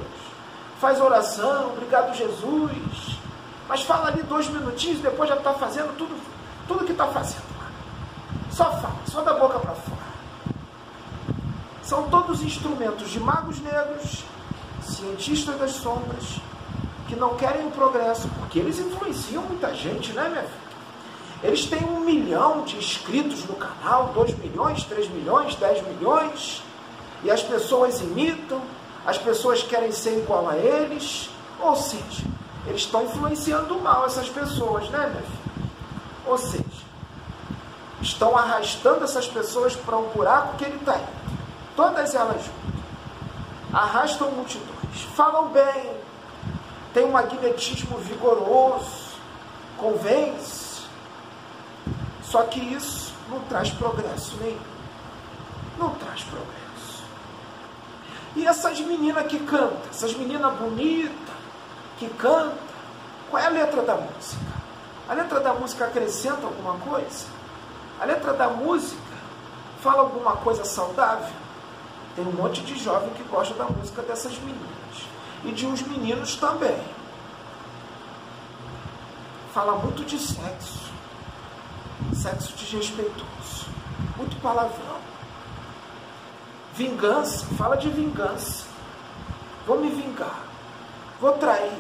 faz 0.79 1.01
oração, 1.01 1.71
obrigado 1.71 2.13
Jesus. 2.13 3.17
Mas 3.67 3.81
fala 3.81 4.09
ali 4.09 4.21
dois 4.21 4.47
minutinhos 4.47 4.99
depois 4.99 5.27
já 5.27 5.37
está 5.37 5.53
fazendo 5.53 5.97
tudo, 5.97 6.15
tudo 6.67 6.85
que 6.85 6.91
está 6.91 7.07
fazendo. 7.07 7.51
Só 8.51 8.65
fala, 8.65 8.99
só 9.07 9.21
da 9.21 9.33
boca 9.33 9.57
para 9.57 9.73
fora. 9.73 9.92
São 11.83 12.09
todos 12.09 12.41
instrumentos 12.41 13.09
de 13.09 13.19
magos 13.19 13.59
negros, 13.59 14.23
cientistas 14.81 15.57
das 15.59 15.71
sombras, 15.71 16.39
que 17.07 17.15
não 17.15 17.35
querem 17.35 17.67
o 17.67 17.71
progresso, 17.71 18.27
porque 18.39 18.59
eles 18.59 18.79
influenciam 18.79 19.43
muita 19.43 19.73
gente, 19.73 20.13
né, 20.13 20.29
minha 20.29 20.41
filha? 20.43 20.63
Eles 21.43 21.65
têm 21.65 21.83
um 21.83 21.99
milhão 21.99 22.63
de 22.63 22.77
inscritos 22.77 23.43
no 23.43 23.55
canal, 23.55 24.13
dois 24.13 24.33
milhões, 24.37 24.85
três 24.85 25.09
milhões, 25.09 25.55
dez 25.55 25.85
milhões, 25.85 26.63
e 27.21 27.29
as 27.29 27.43
pessoas 27.43 27.99
imitam, 27.99 28.61
as 29.05 29.17
pessoas 29.17 29.61
querem 29.61 29.91
ser 29.91 30.19
igual 30.19 30.47
a 30.47 30.55
eles, 30.55 31.29
ou 31.59 31.75
seja, 31.75 32.23
eles 32.65 32.81
estão 32.81 33.03
influenciando 33.03 33.77
mal 33.81 34.05
essas 34.05 34.29
pessoas, 34.29 34.89
né, 34.89 34.99
minha 35.09 35.21
filha? 35.21 35.43
Ou 36.25 36.37
seja, 36.37 36.63
estão 38.01 38.37
arrastando 38.37 39.03
essas 39.03 39.27
pessoas 39.27 39.75
para 39.75 39.97
um 39.97 40.07
buraco 40.09 40.55
que 40.55 40.63
ele 40.63 40.77
está 40.77 40.95
indo. 40.95 41.22
Todas 41.75 42.13
elas. 42.13 42.43
Arrastam 43.71 44.31
multidões. 44.31 45.01
Falam 45.15 45.49
bem. 45.49 45.97
Tem 46.93 47.05
um 47.05 47.11
magnetismo 47.11 47.97
vigoroso. 47.97 49.13
Convence. 49.77 50.83
Só 52.23 52.43
que 52.43 52.59
isso 52.59 53.13
não 53.29 53.39
traz 53.41 53.69
progresso 53.71 54.37
nenhum. 54.37 54.59
Não 55.77 55.89
traz 55.95 56.23
progresso. 56.23 57.03
E 58.35 58.47
essas 58.47 58.79
meninas 58.79 59.27
que 59.27 59.39
cantam, 59.39 59.77
essas 59.89 60.13
meninas 60.15 60.53
bonitas 60.55 61.13
que 61.99 62.07
cantam, 62.09 62.57
qual 63.29 63.41
é 63.41 63.45
a 63.45 63.49
letra 63.49 63.81
da 63.83 63.95
música? 63.95 64.41
A 65.07 65.13
letra 65.13 65.39
da 65.39 65.53
música 65.53 65.85
acrescenta 65.85 66.45
alguma 66.45 66.75
coisa? 66.79 67.25
A 67.99 68.05
letra 68.05 68.33
da 68.33 68.49
música 68.49 69.01
fala 69.81 70.01
alguma 70.01 70.37
coisa 70.37 70.63
saudável? 70.65 71.42
Tem 72.15 72.25
um 72.25 72.31
monte 72.31 72.61
de 72.61 72.77
jovem 72.77 73.09
que 73.11 73.23
gosta 73.23 73.53
da 73.55 73.65
música 73.65 74.01
dessas 74.03 74.37
meninas. 74.37 75.07
E 75.43 75.51
de 75.51 75.65
uns 75.65 75.81
meninos 75.81 76.35
também. 76.35 76.79
Fala 79.53 79.77
muito 79.77 80.03
de 80.05 80.19
sexo. 80.19 80.91
Sexo 82.13 82.53
desrespeitoso. 82.55 83.67
Muito 84.17 84.39
palavrão. 84.41 84.99
Vingança. 86.75 87.45
Fala 87.55 87.75
de 87.75 87.89
vingança. 87.89 88.65
Vou 89.65 89.79
me 89.79 89.89
vingar. 89.89 90.43
Vou 91.19 91.33
trair. 91.33 91.71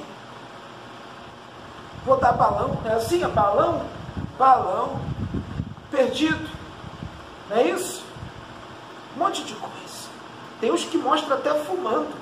Vou 2.05 2.17
dar 2.17 2.33
balão. 2.33 2.81
É 2.85 2.93
assim? 2.93 3.23
É 3.23 3.27
balão? 3.27 3.85
Balão. 4.37 4.99
Perdido. 5.91 6.49
Não 7.49 7.57
é 7.57 7.69
isso? 7.69 8.03
Um 9.15 9.19
monte 9.19 9.43
de 9.43 9.53
coisa. 9.53 9.92
Tem 10.63 10.71
os 10.71 10.85
que 10.85 10.97
mostram 10.97 11.35
até 11.35 11.53
fumando, 11.65 12.15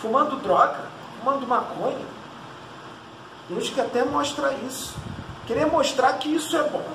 fumando 0.00 0.36
droga, 0.36 0.84
fumando 1.18 1.44
maconha. 1.48 2.06
Os 3.50 3.70
que 3.70 3.80
até 3.80 4.04
mostram 4.04 4.52
isso. 4.68 4.94
Querer 5.48 5.66
mostrar 5.66 6.12
que 6.12 6.32
isso 6.32 6.56
é 6.56 6.62
bom. 6.62 6.88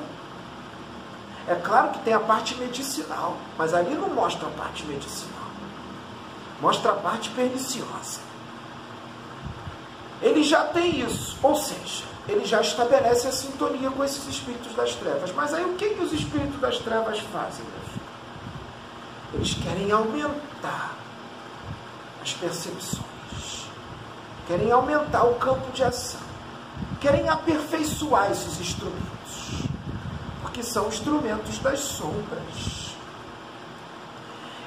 É 1.46 1.56
claro 1.56 1.90
que 1.90 2.00
tem 2.06 2.14
a 2.14 2.22
parte 2.22 2.56
medicinal, 2.56 3.36
mas 3.58 3.74
ali 3.74 3.94
não 3.96 4.12
mostra 4.12 4.48
a 4.48 4.52
parte 4.52 4.86
medicinal. 4.86 5.50
Mostra 6.62 6.94
a 6.94 6.96
parte 6.96 7.30
perniciosa. 7.32 8.22
Ele 10.22 10.42
já 10.42 10.64
tem 10.64 11.02
isso, 11.02 11.38
ou 11.44 11.58
seja, 11.58 12.06
ele 12.30 12.46
já 12.46 12.62
estabelece 12.62 13.28
a 13.28 13.32
sintonia 13.34 13.92
com 13.92 14.06
esses 14.06 14.26
espíritos 14.26 14.74
das 14.74 14.96
trevas. 14.96 15.34
Mas 15.34 15.54
aí 15.54 15.66
o 15.66 15.74
que, 15.74 15.96
que 15.96 16.02
os 16.02 16.14
espíritos 16.14 16.62
das 16.62 16.78
trevas 16.78 17.20
fazem? 17.20 17.66
Eles 19.34 19.54
querem 19.56 19.92
aumentar 19.92 20.53
as 20.70 22.34
percepções, 22.34 23.68
querem 24.48 24.72
aumentar 24.72 25.24
o 25.24 25.36
campo 25.36 25.72
de 25.72 25.84
ação, 25.84 26.20
querem 27.02 27.28
aperfeiçoar 27.28 28.32
esses 28.32 28.60
instrumentos, 28.60 29.68
porque 30.42 30.64
são 30.64 30.88
instrumentos 30.88 31.58
das 31.60 31.80
sombras. 31.80 32.94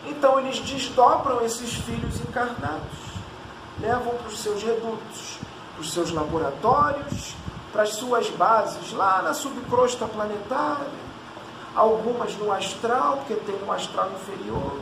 Então 0.06 0.38
eles 0.38 0.60
desdobram 0.60 1.44
esses 1.44 1.74
filhos 1.74 2.20
encarnados, 2.20 2.98
levam 3.80 4.14
para 4.14 4.28
os 4.28 4.38
seus 4.38 4.62
redutos, 4.62 5.38
para 5.74 5.80
os 5.80 5.92
seus 5.92 6.10
laboratórios, 6.10 7.34
para 7.72 7.82
as 7.82 7.90
suas 7.90 8.28
bases 8.30 8.92
lá 8.92 9.20
na 9.22 9.34
subcrosta 9.34 10.06
planetária. 10.06 11.06
Algumas 11.74 12.34
no 12.36 12.50
astral, 12.50 13.18
porque 13.18 13.34
tem 13.34 13.54
um 13.62 13.70
astral 13.70 14.10
inferior, 14.12 14.80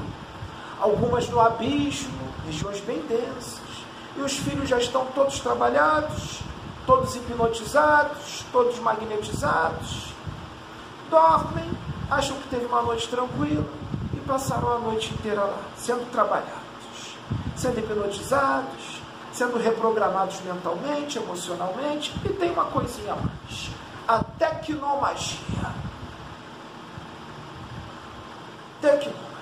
algumas 0.84 1.26
no 1.30 1.40
abismo, 1.40 2.12
regiões 2.44 2.78
bem 2.80 3.00
densas. 3.08 3.58
E 4.16 4.20
os 4.20 4.36
filhos 4.36 4.68
já 4.68 4.78
estão 4.78 5.06
todos 5.06 5.40
trabalhados, 5.40 6.40
todos 6.86 7.16
hipnotizados, 7.16 8.44
todos 8.52 8.78
magnetizados. 8.80 10.12
Dormem, 11.08 11.70
acham 12.10 12.36
que 12.36 12.48
teve 12.48 12.66
uma 12.66 12.82
noite 12.82 13.08
tranquila 13.08 13.66
e 14.12 14.20
passaram 14.20 14.76
a 14.76 14.78
noite 14.78 15.12
inteira 15.14 15.40
lá, 15.40 15.58
sendo 15.74 16.08
trabalhados, 16.12 17.16
sendo 17.56 17.78
hipnotizados, 17.78 19.00
sendo 19.32 19.58
reprogramados 19.58 20.38
mentalmente, 20.42 21.16
emocionalmente, 21.16 22.14
e 22.26 22.28
tem 22.28 22.50
uma 22.50 22.66
coisinha 22.66 23.14
a 23.14 23.16
mais: 23.16 23.70
a 24.06 24.22
tecnomagia 24.22 25.74
tecnologia. 28.84 29.33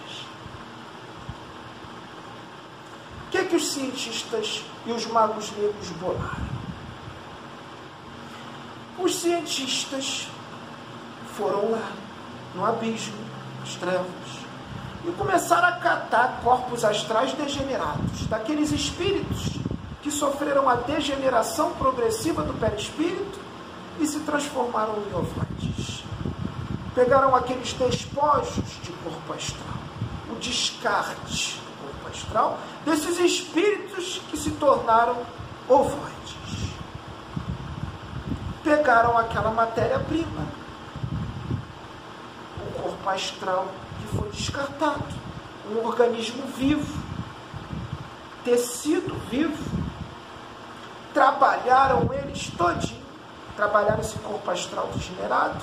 Que, 3.53 3.57
os 3.57 3.71
cientistas 3.71 4.65
e 4.87 4.93
os 4.93 5.07
magos 5.07 5.51
negros 5.53 5.91
bolaram? 6.01 6.53
Os 8.99 9.15
cientistas 9.17 10.27
foram 11.37 11.71
lá, 11.71 11.93
no 12.55 12.65
abismo, 12.65 13.19
nas 13.61 13.75
trevas, 13.75 14.07
e 15.07 15.11
começaram 15.13 15.69
a 15.69 15.73
catar 15.73 16.41
corpos 16.43 16.83
astrais 16.83 17.35
degenerados, 17.35 18.27
daqueles 18.27 18.73
espíritos 18.73 19.59
que 20.03 20.11
sofreram 20.11 20.69
a 20.69 20.77
degeneração 20.77 21.73
progressiva 21.73 22.43
do 22.43 22.55
perispírito 22.55 23.39
e 24.01 24.07
se 24.07 24.21
transformaram 24.21 24.95
em 24.95 25.15
ovoides. 25.15 26.05
Pegaram 26.95 27.35
aqueles 27.35 27.73
despojos 27.75 28.65
de 28.83 28.93
corpo 28.93 29.33
astral, 29.35 29.79
o 30.31 30.37
descarte 30.37 31.59
do 31.59 31.87
corpo 31.87 32.09
astral, 32.09 32.59
desses 32.85 33.19
espíritos 33.19 34.21
que 34.31 34.37
se 34.37 34.51
tornaram 34.53 35.17
ovoides. 35.69 36.13
Pegaram 38.65 39.17
aquela 39.19 39.51
matéria-prima, 39.51 40.47
o 42.61 42.81
corpo 42.83 43.11
astral 43.11 43.69
que 43.99 44.17
foi 44.17 44.31
descartado, 44.31 45.05
um 45.71 45.85
organismo 45.85 46.47
vivo, 46.57 47.03
tecido 48.45 49.15
vivo, 49.31 49.63
trabalharam 51.13 52.13
eles 52.13 52.51
todinho, 52.57 53.03
trabalharam 53.57 54.01
esse 54.01 54.19
corpo 54.19 54.51
astral 54.51 54.89
degenerado, 54.95 55.63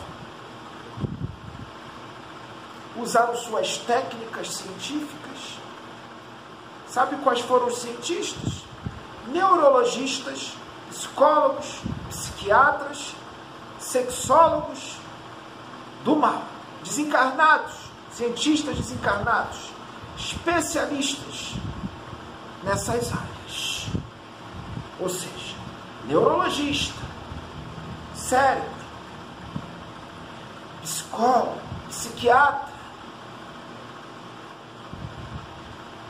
usaram 2.97 3.35
suas 3.35 3.77
técnicas 3.77 4.49
científicas. 4.55 5.18
Sabe 6.91 7.17
quais 7.17 7.39
foram 7.41 7.67
os 7.67 7.79
cientistas? 7.79 8.63
Neurologistas, 9.27 10.53
psicólogos, 10.89 11.81
psiquiatras, 12.09 13.13
sexólogos 13.79 14.97
do 16.03 16.15
mal, 16.15 16.43
desencarnados, 16.83 17.75
cientistas 18.11 18.77
desencarnados, 18.77 19.71
especialistas 20.17 21.53
nessas 22.63 23.11
áreas. 23.13 23.87
Ou 24.99 25.09
seja, 25.09 25.55
neurologista, 26.05 26.99
cérebro, 28.15 28.69
psicólogo, 30.81 31.61
psiquiatra, 31.89 32.68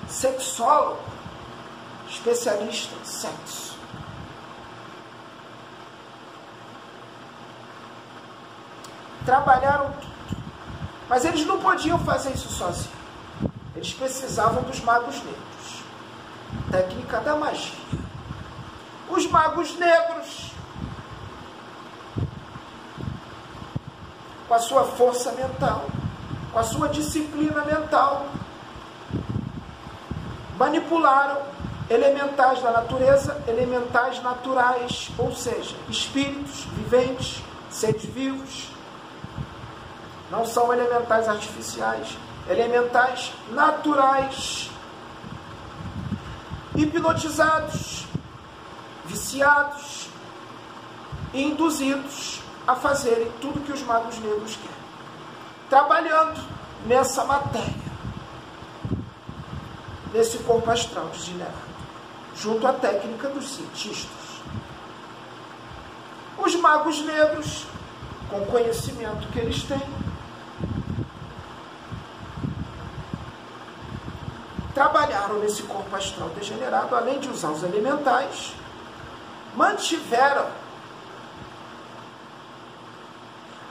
sexólogo, 0.10 1.02
especialista 2.10 2.96
em 2.96 3.06
sexo. 3.06 3.78
Trabalharam 9.26 9.92
tudo. 9.94 10.10
Mas 11.08 11.26
eles 11.26 11.46
não 11.46 11.60
podiam 11.60 12.00
fazer 12.00 12.32
isso 12.32 12.50
sozinhos. 12.50 12.90
Eles 13.76 13.94
precisavam 13.94 14.64
dos 14.64 14.80
magos 14.82 15.16
negros. 15.16 15.84
Técnica 16.72 17.20
da 17.20 17.36
magia. 17.36 17.74
Os 19.10 19.26
magos 19.28 19.76
negros, 19.76 20.52
com 24.48 24.54
a 24.54 24.60
sua 24.60 24.84
força 24.84 25.32
mental, 25.32 25.86
com 26.52 26.60
a 26.60 26.64
sua 26.64 26.90
disciplina 26.90 27.64
mental, 27.66 28.28
manipularam 30.60 31.42
elementais 31.90 32.62
da 32.62 32.72
natureza, 32.72 33.42
elementais 33.48 34.22
naturais, 34.22 35.10
ou 35.18 35.34
seja, 35.34 35.74
espíritos 35.88 36.66
viventes, 36.76 37.42
seres 37.72 38.04
vivos. 38.04 38.68
Não 40.30 40.46
são 40.46 40.72
elementais 40.72 41.30
artificiais, 41.30 42.16
elementais 42.48 43.32
naturais. 43.52 44.70
Hipnotizados, 46.76 48.06
viciados 49.06 50.08
e 51.34 51.42
induzidos 51.42 52.42
a 52.68 52.76
fazerem 52.76 53.32
tudo 53.42 53.62
que 53.62 53.72
os 53.72 53.82
magos 53.82 54.20
negros 54.20 54.56
querem. 54.56 54.80
Trabalhando 55.70 56.40
nessa 56.86 57.24
matéria 57.26 57.89
nesse 60.14 60.40
corpo 60.40 60.70
astral 60.72 61.06
degenerado, 61.08 61.54
junto 62.36 62.66
à 62.68 62.74
técnica 62.74 63.30
dos 63.30 63.48
cientistas. 63.50 64.10
Os 66.38 66.56
magos 66.56 67.02
negros, 67.02 67.66
com 68.30 68.42
o 68.42 68.46
conhecimento 68.46 69.28
que 69.28 69.40
eles 69.40 69.64
têm, 69.64 69.82
trabalharam 74.74 75.40
nesse 75.40 75.64
corpo 75.64 75.94
astral 75.96 76.30
degenerado, 76.30 76.96
além 76.96 77.20
de 77.20 77.30
usar 77.30 77.52
os 77.52 77.64
elementais, 77.64 78.54
mantiveram 79.56 80.48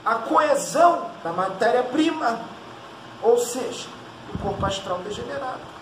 a 0.05 0.15
coesão 0.15 1.09
da 1.23 1.31
matéria-prima, 1.31 2.39
ou 3.21 3.37
seja, 3.37 3.87
o 4.33 4.37
corpo 4.37 4.65
astral 4.65 4.99
degenerado 4.99 5.78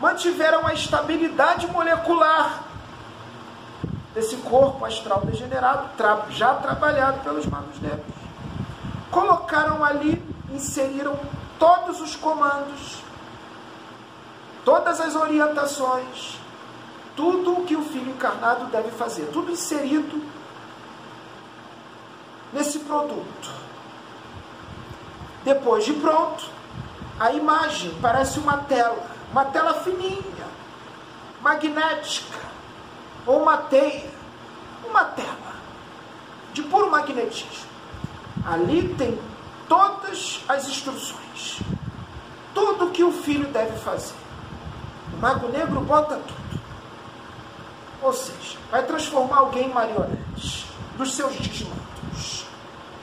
mantiveram 0.00 0.66
a 0.66 0.72
estabilidade 0.72 1.66
molecular 1.66 2.64
desse 4.14 4.36
corpo 4.36 4.84
astral 4.84 5.20
degenerado, 5.24 5.90
já 6.30 6.54
trabalhado 6.54 7.20
pelos 7.20 7.46
magos 7.46 7.80
negros. 7.80 8.06
Colocaram 9.10 9.84
ali, 9.84 10.22
inseriram 10.52 11.18
todos 11.58 12.00
os 12.00 12.14
comandos, 12.14 13.02
todas 14.64 15.00
as 15.00 15.14
orientações, 15.14 16.38
tudo 17.16 17.60
o 17.60 17.64
que 17.64 17.74
o 17.74 17.82
filho 17.82 18.10
encarnado 18.10 18.66
deve 18.66 18.90
fazer, 18.90 19.30
tudo 19.32 19.50
inserido 19.50 20.22
nesse 22.52 22.80
produto. 22.80 23.50
Depois 25.44 25.84
de 25.84 25.92
pronto, 25.94 26.44
a 27.18 27.32
imagem 27.32 27.96
parece 28.00 28.38
uma 28.38 28.58
tela 28.58 29.17
uma 29.30 29.44
tela 29.46 29.74
fininha, 29.82 30.46
magnética, 31.40 32.38
ou 33.26 33.42
uma 33.42 33.58
teia, 33.58 34.10
uma 34.88 35.04
tela 35.04 35.54
de 36.52 36.62
puro 36.62 36.90
magnetismo. 36.90 37.68
Ali 38.44 38.94
tem 38.94 39.18
todas 39.68 40.42
as 40.48 40.66
instruções, 40.66 41.60
tudo 42.54 42.90
que 42.90 43.04
o 43.04 43.12
filho 43.12 43.46
deve 43.48 43.78
fazer. 43.78 44.14
O 45.12 45.16
Mago 45.18 45.48
Negro 45.48 45.80
bota 45.80 46.16
tudo. 46.16 46.60
Ou 48.00 48.12
seja, 48.12 48.58
vai 48.70 48.84
transformar 48.84 49.38
alguém 49.38 49.66
em 49.66 49.72
marionete 49.74 50.66
dos 50.96 51.14
seus 51.14 51.34
desmandos, 51.36 52.44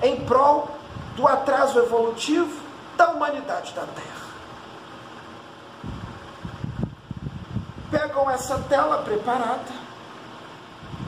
em 0.02 0.26
prol 0.26 0.76
do 1.16 1.28
atraso 1.28 1.80
evolutivo 1.80 2.62
da 2.98 3.10
humanidade 3.10 3.74
da 3.74 3.84
Terra. 3.84 4.25
Pegam 8.15 8.30
essa 8.30 8.58
tela 8.69 8.99
preparada, 8.99 9.86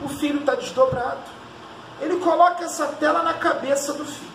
o 0.04 0.08
filho 0.10 0.40
está 0.40 0.54
desdobrado, 0.54 1.22
ele 2.00 2.20
coloca 2.20 2.64
essa 2.64 2.86
tela 2.88 3.22
na 3.22 3.34
cabeça 3.34 3.94
do 3.94 4.04
filho. 4.04 4.28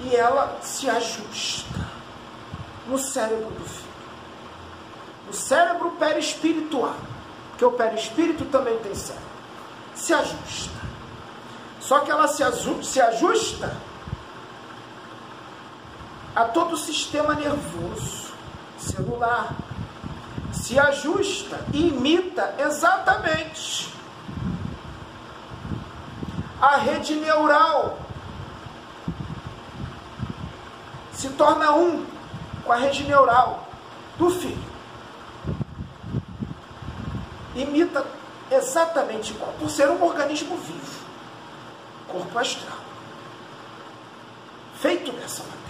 E 0.00 0.14
ela 0.14 0.58
se 0.60 0.90
ajusta 0.90 1.80
no 2.86 2.98
cérebro 2.98 3.50
do 3.50 3.64
filho, 3.64 3.92
no 5.26 5.32
cérebro 5.32 5.92
perispiritual, 5.92 6.96
porque 7.50 7.64
o 7.64 7.72
perispírito 7.72 8.44
também 8.46 8.78
tem 8.78 8.94
cérebro, 8.94 9.28
se 9.94 10.12
ajusta. 10.12 10.82
Só 11.80 12.00
que 12.00 12.10
ela 12.10 12.28
se, 12.28 12.42
se 12.84 13.00
ajusta 13.00 13.74
a 16.34 16.44
todo 16.44 16.74
o 16.74 16.76
sistema 16.76 17.34
nervoso, 17.34 18.32
celular, 18.78 19.54
se 20.72 20.78
ajusta 20.78 21.60
e 21.74 21.88
imita 21.88 22.54
exatamente 22.58 23.92
a 26.58 26.76
rede 26.76 27.14
neural. 27.16 27.98
Se 31.12 31.28
torna 31.30 31.72
um 31.74 32.06
com 32.64 32.72
a 32.72 32.76
rede 32.76 33.04
neural 33.04 33.68
do 34.16 34.30
filho. 34.30 34.72
Imita 37.54 38.06
exatamente 38.50 39.32
igual, 39.32 39.52
por 39.58 39.68
ser 39.68 39.90
um 39.90 40.02
organismo 40.02 40.56
vivo, 40.56 41.04
corpo 42.08 42.38
astral, 42.38 42.78
feito 44.76 45.12
dessa 45.12 45.42
matéria. 45.42 45.62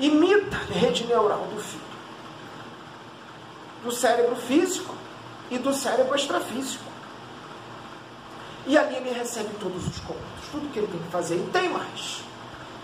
Imita 0.00 0.56
a 0.56 0.74
rede 0.74 1.04
neural 1.04 1.46
do 1.46 1.60
filho 1.60 1.89
do 3.82 3.90
cérebro 3.90 4.36
físico 4.36 4.94
e 5.50 5.58
do 5.58 5.72
cérebro 5.72 6.14
extrafísico. 6.14 6.84
E 8.66 8.76
ali 8.76 8.96
ele 8.96 9.10
recebe 9.10 9.50
todos 9.58 9.86
os 9.86 9.98
comandos, 10.00 10.48
tudo 10.50 10.70
que 10.72 10.78
ele 10.78 10.88
tem 10.88 11.00
que 11.00 11.10
fazer. 11.10 11.36
E 11.36 11.50
tem 11.50 11.68
mais. 11.70 12.22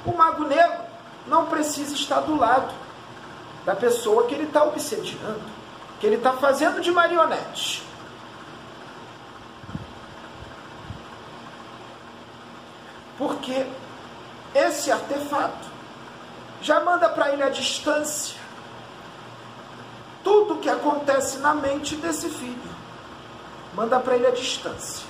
O 0.05 0.13
mago 0.13 0.45
negro 0.45 0.81
não 1.27 1.47
precisa 1.47 1.95
estar 1.95 2.21
do 2.21 2.37
lado 2.37 2.75
da 3.65 3.75
pessoa 3.75 4.27
que 4.27 4.35
ele 4.35 4.45
está 4.45 4.65
obsediando, 4.65 5.43
que 6.01 6.07
ele 6.07 6.17
está 6.17 6.33
fazendo 6.33 6.81
de 6.81 6.91
marionete. 6.91 7.83
Porque 13.19 13.67
esse 14.55 14.91
artefato 14.91 15.67
já 16.63 16.81
manda 16.81 17.09
para 17.09 17.33
ele 17.33 17.43
a 17.43 17.49
distância 17.49 18.36
tudo 20.27 20.55
o 20.55 20.59
que 20.59 20.69
acontece 20.69 21.39
na 21.39 21.55
mente 21.55 21.95
desse 21.95 22.29
filho. 22.29 22.77
Manda 23.77 24.01
para 24.01 24.17
ele 24.17 24.27
a 24.27 24.33
distância. 24.33 25.07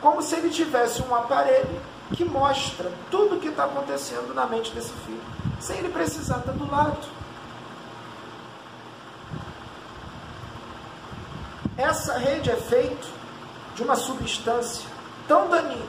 Como 0.00 0.22
se 0.22 0.36
ele 0.36 0.48
tivesse 0.48 1.02
um 1.02 1.12
aparelho 1.12 1.82
que 2.14 2.24
mostra 2.24 2.92
tudo 3.10 3.34
o 3.34 3.40
que 3.40 3.48
está 3.48 3.64
acontecendo 3.64 4.32
na 4.32 4.46
mente 4.46 4.70
desse 4.70 4.92
filho, 5.04 5.20
sem 5.58 5.78
ele 5.78 5.88
precisar 5.88 6.38
estar 6.38 6.52
do 6.52 6.70
lado. 6.70 7.04
Essa 11.76 12.16
rede 12.16 12.48
é 12.48 12.56
feita 12.56 13.08
de 13.74 13.82
uma 13.82 13.96
substância 13.96 14.88
tão 15.26 15.48
daninha, 15.48 15.82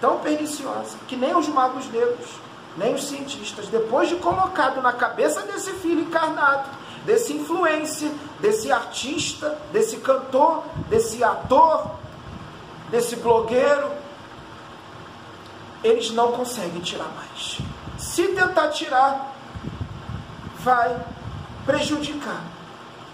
tão 0.00 0.18
perniciosa, 0.18 0.98
que 1.06 1.14
nem 1.14 1.36
os 1.36 1.46
magos 1.46 1.86
negros, 1.86 2.30
nem 2.76 2.96
os 2.96 3.04
cientistas, 3.04 3.68
depois 3.68 4.08
de 4.08 4.16
colocado 4.16 4.82
na 4.82 4.92
cabeça 4.92 5.42
desse 5.42 5.70
filho 5.74 6.00
encarnado, 6.00 6.79
desse 7.04 7.32
influência, 7.32 8.10
desse 8.40 8.70
artista, 8.70 9.58
desse 9.72 9.96
cantor, 9.98 10.64
desse 10.88 11.22
ator, 11.22 11.92
desse 12.90 13.16
blogueiro, 13.16 13.90
eles 15.82 16.10
não 16.10 16.32
conseguem 16.32 16.80
tirar 16.80 17.08
mais. 17.16 17.58
Se 17.98 18.28
tentar 18.28 18.68
tirar, 18.68 19.34
vai 20.58 20.98
prejudicar 21.64 22.42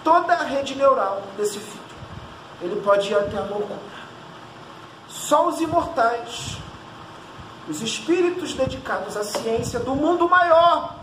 toda 0.02 0.32
a 0.32 0.42
rede 0.42 0.74
neural 0.74 1.22
desse 1.36 1.58
filho. 1.58 1.86
Ele 2.60 2.80
pode 2.80 3.10
ir 3.10 3.14
até 3.14 3.36
a 3.36 3.42
loucura. 3.42 3.96
Só 5.08 5.48
os 5.48 5.60
imortais, 5.60 6.56
os 7.68 7.82
espíritos 7.82 8.54
dedicados 8.54 9.16
à 9.16 9.24
ciência 9.24 9.78
do 9.78 9.94
mundo 9.94 10.28
maior, 10.28 10.96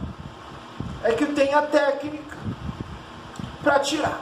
é 1.03 1.11
que 1.11 1.25
tem 1.27 1.53
a 1.53 1.61
técnica 1.61 2.32
para 3.63 3.79
tirar. 3.79 4.21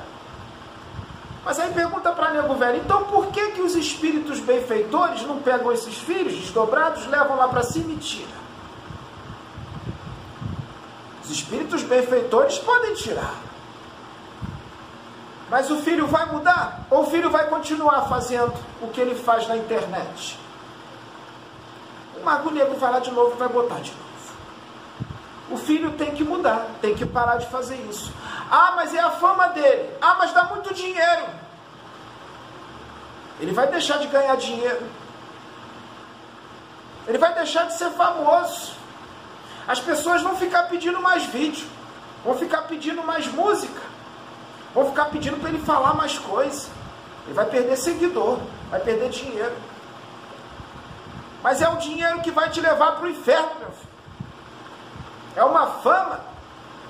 Mas 1.44 1.60
aí 1.60 1.74
pergunta 1.74 2.12
para 2.12 2.32
nego 2.32 2.54
velho, 2.54 2.78
então 2.78 3.06
por 3.06 3.28
que, 3.28 3.52
que 3.52 3.62
os 3.62 3.76
espíritos 3.76 4.40
benfeitores 4.40 5.24
não 5.24 5.40
pegam 5.40 5.72
esses 5.72 5.98
filhos 5.98 6.34
desdobrados, 6.36 7.08
levam 7.08 7.36
lá 7.36 7.48
para 7.48 7.64
cima 7.64 7.92
e 7.94 7.98
tiram? 7.98 8.42
Os 11.24 11.32
espíritos 11.32 11.82
benfeitores 11.82 12.60
podem 12.60 12.94
tirar. 12.94 13.34
Mas 15.50 15.70
o 15.70 15.78
filho 15.78 16.08
vai 16.08 16.26
mudar? 16.28 16.86
Ou 16.90 17.02
o 17.02 17.10
filho 17.10 17.30
vai 17.30 17.50
continuar 17.50 18.04
fazendo 18.04 18.54
o 18.82 18.88
que 18.88 19.02
ele 19.02 19.16
faz 19.16 19.48
na 19.48 19.58
internet? 19.58 20.40
O 22.16 22.24
mago 22.24 22.52
negro 22.52 22.78
vai 22.78 22.92
lá 22.92 23.00
de 23.00 23.12
novo 23.12 23.34
e 23.36 23.40
vai 23.40 23.50
botar 23.50 23.80
de 23.80 23.92
novo. 23.92 24.11
O 25.52 25.58
filho 25.58 25.92
tem 25.92 26.12
que 26.12 26.24
mudar, 26.24 26.66
tem 26.82 26.96
que 26.96 27.06
parar 27.06 27.36
de 27.38 27.48
fazer 27.48 27.76
isso. 27.90 28.12
Ah, 28.50 28.74
mas 28.76 28.94
é 28.94 29.00
a 29.00 29.12
fama 29.12 29.48
dele. 29.50 29.90
Ah, 30.02 30.16
mas 30.18 30.34
dá 30.34 30.46
muito 30.46 30.74
dinheiro. 30.74 31.26
Ele 33.40 33.52
vai 33.52 33.68
deixar 33.68 33.98
de 33.98 34.08
ganhar 34.08 34.36
dinheiro. 34.38 34.88
Ele 37.08 37.18
vai 37.18 37.34
deixar 37.34 37.66
de 37.66 37.78
ser 37.78 37.90
famoso. 37.92 38.74
As 39.68 39.80
pessoas 39.80 40.22
vão 40.22 40.36
ficar 40.38 40.64
pedindo 40.64 41.02
mais 41.02 41.24
vídeo, 41.26 41.68
vão 42.24 42.38
ficar 42.38 42.64
pedindo 42.64 43.04
mais 43.04 43.28
música, 43.28 43.82
vão 44.74 44.86
ficar 44.86 45.06
pedindo 45.06 45.38
para 45.38 45.50
ele 45.50 45.64
falar 45.64 45.94
mais 45.94 46.18
coisa. 46.18 46.70
Ele 47.26 47.34
vai 47.34 47.46
perder 47.46 47.76
seguidor, 47.78 48.40
vai 48.70 48.80
perder 48.80 49.10
dinheiro. 49.10 49.56
Mas 51.44 51.62
é 51.62 51.68
o 51.68 51.78
dinheiro 51.78 52.22
que 52.22 52.32
vai 52.32 52.50
te 52.50 52.62
levar 52.62 52.94
para 52.94 53.06
o 53.06 53.10
inferno, 53.10 53.52
meu 53.60 53.72
filho. 53.72 53.91
É 55.36 55.44
uma 55.44 55.68
fama 55.68 56.20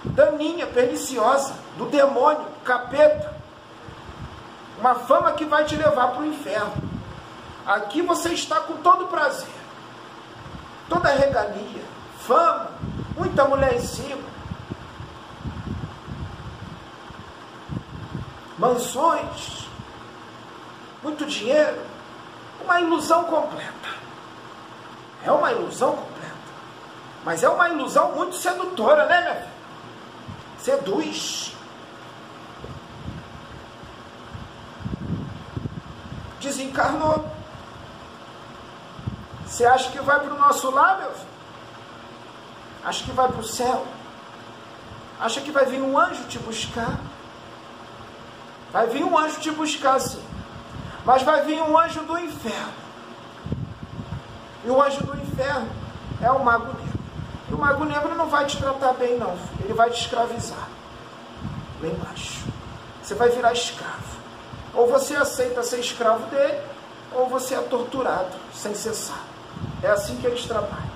daninha, 0.03 0.67
perniciosa, 0.67 1.53
do 1.77 1.85
demônio, 1.85 2.45
capeta. 2.65 3.33
Uma 4.79 4.95
fama 4.95 5.33
que 5.33 5.45
vai 5.45 5.63
te 5.63 5.75
levar 5.75 6.07
para 6.07 6.21
o 6.21 6.25
inferno. 6.25 6.73
Aqui 7.65 8.01
você 8.01 8.29
está 8.29 8.59
com 8.61 8.77
todo 8.77 9.05
prazer, 9.05 9.47
toda 10.89 11.09
regalia, 11.09 11.83
fama, 12.19 12.71
muita 13.15 13.45
mulher 13.45 13.75
em 13.75 13.81
cima, 13.81 14.23
mansões, 18.57 19.67
muito 21.03 21.23
dinheiro, 21.27 21.79
uma 22.63 22.81
ilusão 22.81 23.25
completa. 23.25 23.89
É 25.23 25.31
uma 25.31 25.51
ilusão 25.51 25.95
completa. 25.95 26.30
Mas 27.23 27.43
é 27.43 27.49
uma 27.49 27.69
ilusão 27.69 28.13
muito 28.13 28.35
sedutora, 28.35 29.05
né, 29.05 29.21
filha? 29.21 29.51
seduz. 30.61 31.55
Desencarnou. 36.39 37.29
Você 39.45 39.65
acha 39.65 39.91
que 39.91 39.99
vai 39.99 40.19
para 40.19 40.33
o 40.33 40.39
nosso 40.39 40.71
lar, 40.71 40.97
meu 40.99 41.11
filho? 41.11 41.31
Acha 42.83 43.03
que 43.03 43.11
vai 43.11 43.27
para 43.27 43.39
o 43.39 43.43
céu? 43.43 43.85
Acha 45.19 45.41
que 45.41 45.51
vai 45.51 45.65
vir 45.65 45.81
um 45.81 45.97
anjo 45.97 46.23
te 46.23 46.39
buscar? 46.39 46.99
Vai 48.71 48.87
vir 48.87 49.03
um 49.03 49.17
anjo 49.17 49.39
te 49.39 49.51
buscar, 49.51 49.99
sim. 49.99 50.23
Mas 51.05 51.21
vai 51.21 51.43
vir 51.43 51.61
um 51.61 51.77
anjo 51.77 52.01
do 52.01 52.17
inferno. 52.17 52.73
E 54.63 54.69
o 54.69 54.81
anjo 54.81 55.03
do 55.03 55.15
inferno 55.21 55.69
é 56.21 56.31
o 56.31 56.43
mago 56.43 56.67
negro. 56.67 56.90
O 57.51 57.57
mago 57.57 57.85
negro 57.85 58.15
não 58.15 58.27
vai 58.27 58.45
te 58.45 58.57
tratar 58.57 58.93
bem, 58.93 59.17
não. 59.17 59.37
Ele 59.63 59.73
vai 59.73 59.89
te 59.89 60.01
escravizar. 60.01 60.67
Lá 61.81 61.87
embaixo. 61.87 62.45
Você 63.01 63.15
vai 63.15 63.29
virar 63.29 63.53
escravo. 63.53 64.21
Ou 64.73 64.87
você 64.87 65.15
aceita 65.15 65.61
ser 65.63 65.79
escravo 65.79 66.25
dele, 66.27 66.61
ou 67.13 67.27
você 67.27 67.55
é 67.55 67.61
torturado 67.61 68.31
sem 68.53 68.73
cessar. 68.73 69.21
É 69.83 69.89
assim 69.89 70.15
que 70.17 70.27
eles 70.27 70.45
trabalham. 70.45 70.91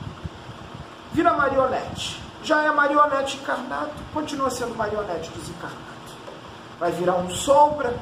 Vira 1.12 1.34
marionete. 1.34 2.22
Já 2.44 2.62
é 2.62 2.72
marionete 2.72 3.38
encarnado, 3.38 3.92
continua 4.14 4.50
sendo 4.50 4.76
marionete 4.76 5.32
desencarnado. 5.32 5.82
Vai 6.80 6.92
virar 6.92 7.16
um 7.16 7.30
sombra, 7.32 7.94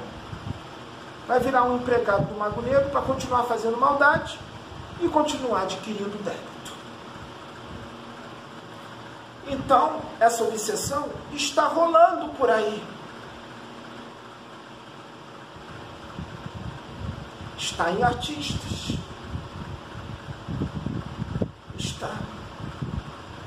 vai 1.27 1.39
virar 1.39 1.63
um 1.63 1.77
empregado 1.77 2.25
do 2.25 2.37
Mago 2.37 2.61
Negro 2.61 2.89
para 2.89 3.01
continuar 3.01 3.43
fazendo 3.43 3.77
maldade 3.77 4.37
e 4.99 5.07
continuar 5.07 5.61
adquirindo 5.61 6.21
débito. 6.23 6.52
Então, 9.47 10.01
essa 10.19 10.43
obsessão 10.43 11.09
está 11.33 11.67
rolando 11.67 12.29
por 12.35 12.49
aí. 12.49 12.83
Está 17.57 17.91
em 17.91 18.03
artistas. 18.03 18.97
Está 21.77 22.11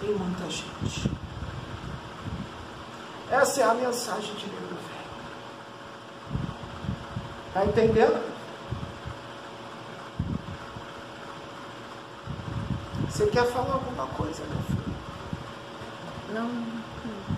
em 0.02 0.12
muita 0.12 0.50
gente. 0.50 1.10
Essa 3.30 3.60
é 3.60 3.64
a 3.64 3.74
mensagem 3.74 4.34
de 4.34 4.46
velho. 4.46 4.66
Está 7.48 7.64
entendendo? 7.64 8.36
Você 13.08 13.26
quer 13.28 13.46
falar 13.46 13.74
alguma 13.74 14.06
coisa, 14.08 14.42
meu? 14.44 14.65
Não, 16.36 16.50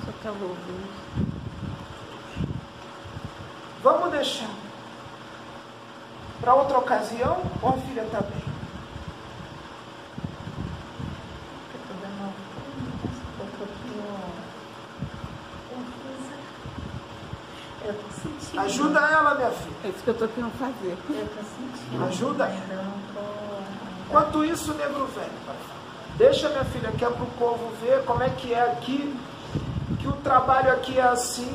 só 0.04 0.10
estava 0.10 0.44
ouvindo. 0.44 0.88
Vamos 3.80 4.10
deixar 4.10 4.50
para 6.40 6.52
outra 6.54 6.78
ocasião 6.78 7.40
ou 7.62 7.68
a 7.68 7.72
filha 7.74 8.02
está 8.02 8.20
bem? 8.22 8.42
Ajuda 18.56 18.98
ela, 18.98 19.34
minha 19.36 19.50
filha. 19.52 19.76
É 19.84 19.88
isso 19.90 20.02
que 20.02 20.08
eu 20.08 20.14
tô 20.18 20.26
querendo 20.26 20.58
fazer. 20.58 20.98
Eu 21.08 21.28
tô 21.28 21.42
sentindo. 21.44 22.04
Ajuda. 22.04 22.46
Tô. 23.14 24.08
Enquanto 24.08 24.44
isso, 24.44 24.74
negro 24.74 25.06
velho, 25.06 25.77
Deixa 26.18 26.48
minha 26.48 26.64
filha 26.64 26.90
que 26.90 27.04
é 27.04 27.08
para 27.08 27.22
o 27.22 27.30
povo 27.38 27.70
ver 27.80 28.02
como 28.04 28.24
é 28.24 28.28
que 28.28 28.52
é 28.52 28.60
aqui, 28.60 29.16
que 30.00 30.08
o 30.08 30.12
trabalho 30.14 30.72
aqui 30.72 30.98
é 30.98 31.02
assim, 31.02 31.54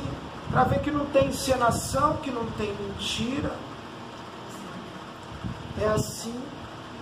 para 0.50 0.64
ver 0.64 0.80
que 0.80 0.90
não 0.90 1.04
tem 1.04 1.28
encenação, 1.28 2.16
que 2.16 2.30
não 2.30 2.46
tem 2.52 2.72
mentira. 2.72 3.52
É 5.78 5.86
assim 5.88 6.34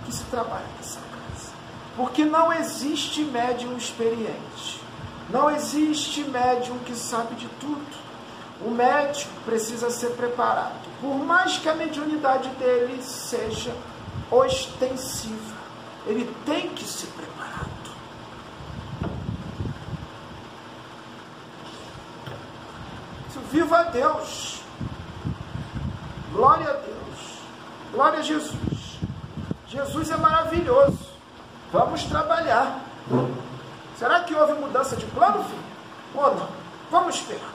que 0.04 0.12
se 0.12 0.24
trabalha 0.24 0.64
nessa 0.76 0.98
casa. 0.98 1.52
Porque 1.96 2.24
não 2.24 2.52
existe 2.52 3.22
médium 3.22 3.76
experiente. 3.76 4.80
Não 5.30 5.48
existe 5.48 6.24
médium 6.24 6.78
que 6.80 6.96
sabe 6.96 7.36
de 7.36 7.46
tudo. 7.60 8.02
O 8.64 8.70
médico 8.72 9.30
precisa 9.44 9.88
ser 9.88 10.10
preparado. 10.16 10.74
Por 11.00 11.14
mais 11.14 11.58
que 11.58 11.68
a 11.68 11.74
mediunidade 11.74 12.48
dele 12.50 13.00
seja 13.02 13.72
ostensiva, 14.30 15.62
ele 16.06 16.28
tem 16.44 16.70
que 16.70 16.84
ser 16.84 17.06
preparado. 17.08 17.41
Viva 23.52 23.84
Deus! 23.92 24.62
Glória 26.32 26.70
a 26.70 26.72
Deus! 26.72 27.38
Glória 27.92 28.20
a 28.20 28.22
Jesus! 28.22 28.98
Jesus 29.68 30.10
é 30.10 30.16
maravilhoso. 30.16 31.10
Vamos 31.70 32.02
trabalhar. 32.04 32.80
Será 33.98 34.20
que 34.20 34.34
houve 34.34 34.54
mudança 34.54 34.96
de 34.96 35.04
plano, 35.04 35.44
filho? 35.44 35.62
Ou 36.14 36.34
não? 36.34 36.48
Vamos 36.90 37.16
esperar. 37.16 37.52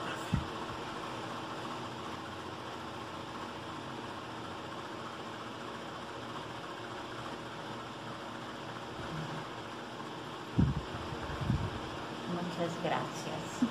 Muitas 12.30 12.72
graças. 12.84 13.70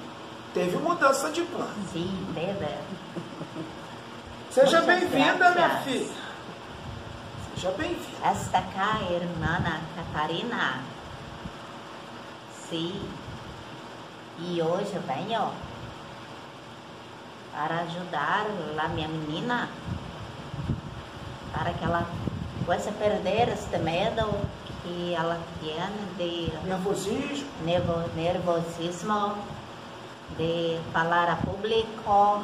Teve 0.53 0.77
mudança 1.07 1.31
de 1.31 1.43
plano. 1.43 1.75
Sim, 1.93 2.27
teve. 2.35 2.67
Seja 4.51 4.81
bem-vinda, 4.81 5.51
minha 5.53 5.69
filha. 5.81 6.17
Seja 7.55 7.71
bem-vinda. 7.73 8.27
Esta 8.29 8.61
cá, 8.61 8.99
irmã 9.09 9.81
Catarina. 9.95 10.83
Sim. 12.69 13.01
E 14.41 14.61
hoje 14.61 14.99
venho 15.07 15.53
para 17.53 17.83
ajudar 17.83 18.47
a 18.79 18.89
minha 18.89 19.09
menina 19.09 19.69
para 21.53 21.73
que 21.73 21.85
ela 21.85 22.05
possa 22.67 22.91
perder 22.93 23.49
este 23.51 23.79
medo 23.79 24.29
que 24.83 25.15
ela 25.15 25.41
tem 25.61 25.79
de 26.19 26.53
Nervosismo. 28.17 29.37
De 30.37 30.79
falar 30.93 31.29
a 31.31 31.37
público. 31.37 32.43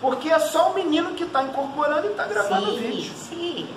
Porque 0.00 0.28
é 0.30 0.38
só 0.38 0.70
o 0.70 0.74
menino 0.74 1.14
que 1.14 1.24
está 1.24 1.42
incorporando 1.42 2.06
e 2.06 2.10
está 2.10 2.24
gravando 2.24 2.70
o 2.70 2.78
Sim, 2.78 2.80
vídeo. 2.90 3.12
sim. 3.16 3.68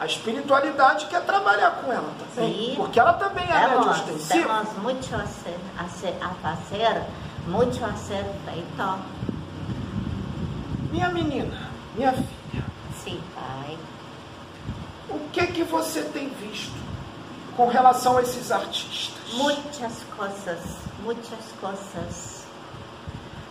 A 0.00 0.06
espiritualidade 0.06 1.06
quer 1.06 1.22
trabalhar 1.24 1.70
com 1.82 1.92
ela 1.92 2.10
também. 2.18 2.70
Sim. 2.70 2.74
Porque 2.76 2.98
ela 2.98 3.12
também 3.12 3.44
é 3.44 3.68
Temos, 3.68 3.86
ostensiva. 3.86 4.48
temos 4.64 4.78
muito 4.78 5.14
a, 5.14 5.26
ser, 5.26 5.58
a, 5.78 5.84
ser, 5.88 6.16
a 6.20 6.28
fazer, 6.30 7.02
muito 7.46 7.84
a 7.84 7.92
ser 7.92 8.24
feito. 8.46 8.98
Minha 10.90 11.08
menina, 11.10 11.70
minha 11.94 12.12
filha, 12.12 12.64
Sim, 13.02 13.20
pai. 13.34 13.78
o 15.10 15.18
que 15.32 15.46
que 15.48 15.62
você 15.64 16.02
tem 16.02 16.28
visto 16.30 16.72
com 17.56 17.68
relação 17.68 18.18
a 18.18 18.22
esses 18.22 18.50
artistas? 18.50 19.34
Muitas 19.34 20.02
coisas, 20.16 20.60
muitas 21.02 21.52
coisas. 21.60 22.44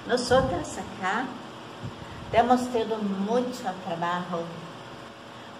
Nós 0.07 0.29
outras 0.31 0.77
acá 0.77 1.25
temos 2.31 2.61
tido 2.61 2.97
muito 2.97 3.63
trabalho, 3.85 4.45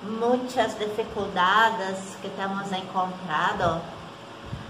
muitas 0.04 0.78
dificuldades 0.78 2.16
que 2.22 2.30
temos 2.30 2.72
encontrado 2.72 3.82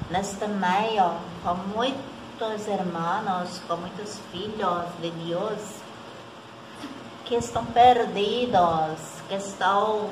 neste 0.10 0.46
meio 0.48 1.16
com 1.44 1.56
muitos 1.76 2.68
irmãos, 2.68 3.62
com 3.68 3.78
muitos 3.78 4.20
filhos 4.32 4.86
de 5.02 5.12
Deus 5.12 5.62
que 7.26 7.36
estão 7.36 7.66
perdidos, 7.68 9.00
que 9.30 9.36
estão 9.36 10.10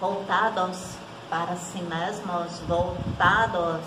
voltados 0.00 1.01
para 1.32 1.56
si 1.56 1.80
mesmos, 1.80 2.58
voltados 2.68 3.86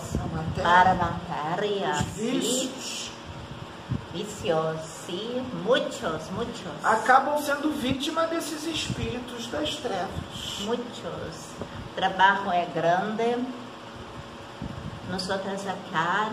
para 0.64 0.94
a 0.94 0.96
matéria, 0.96 1.94
sim, 2.16 2.40
vícios. 2.40 3.12
Sim, 5.06 5.46
muitos, 5.64 6.30
muitos, 6.32 6.62
acabam 6.84 7.40
sendo 7.40 7.70
vítima 7.80 8.26
desses 8.26 8.66
espíritos 8.66 9.46
das 9.48 9.76
trevas. 9.76 10.60
muitos. 10.62 10.98
O 11.04 11.96
trabalho 11.96 12.52
é 12.52 12.66
grande. 12.66 13.46
Nós 15.12 15.30
outras 15.30 15.68
acá, 15.68 16.32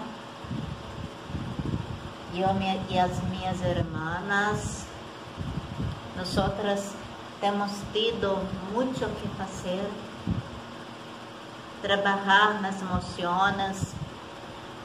eu 2.34 2.48
e 2.88 2.98
as 2.98 3.22
minhas 3.24 3.60
irmãs, 3.60 4.86
nós 6.16 6.38
outras 6.38 6.94
temos 7.38 7.70
tido 7.92 8.38
muito 8.72 9.04
o 9.04 9.10
que 9.10 9.28
fazer, 9.36 9.90
trabalhar 11.82 12.62
nas 12.62 12.80
emoções. 12.80 13.94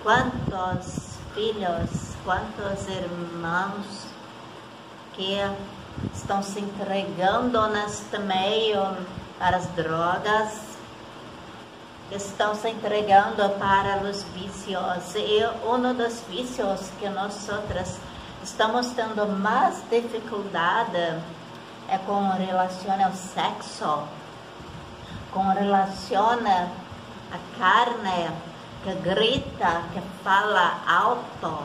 Quantos 0.04 1.18
filhos, 1.34 2.16
quantos 2.26 2.88
irmãos 2.88 4.08
que 5.14 5.38
estão 6.14 6.42
se 6.42 6.60
entregando 6.60 7.68
neste 7.68 8.18
meio 8.20 8.98
para 9.40 9.58
as 9.58 9.68
drogas, 9.68 10.78
estão 12.12 12.56
se 12.56 12.70
entregando 12.70 13.48
para 13.60 13.98
os 14.04 14.24
vícios. 14.24 15.16
E 15.16 15.46
um 15.66 15.94
dos 15.94 16.22
vícios 16.30 16.90
que 17.00 17.08
nós 17.10 17.48
outras 17.50 18.00
estamos 18.44 18.88
tendo 18.92 19.28
mais 19.28 19.84
dificuldade 19.90 21.22
é 21.90 21.98
com 22.06 22.30
relação 22.30 23.04
ao 23.04 23.14
sexo, 23.14 24.04
com 25.32 25.48
relação 25.50 26.40
à 27.32 27.60
carne 27.60 28.32
que 28.84 28.94
grita, 28.96 29.82
que 29.94 30.02
fala 30.24 30.80
alto. 30.88 31.64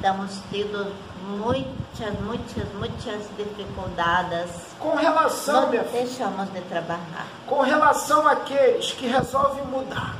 Temos 0.00 0.40
tido 0.50 0.92
muitas, 1.38 2.18
muitas, 2.20 2.72
muitas 2.74 3.26
dificuldades. 3.36 4.50
Com 4.78 4.94
relação, 4.96 5.62
Não 5.62 5.70
minha 5.70 5.84
filha, 5.84 6.04
deixamos 6.06 6.50
de 6.52 6.60
trabalhar. 6.62 7.26
com 7.46 7.60
relação 7.60 8.26
àqueles 8.26 8.92
que 8.92 9.06
resolvem 9.06 9.64
mudar, 9.66 10.16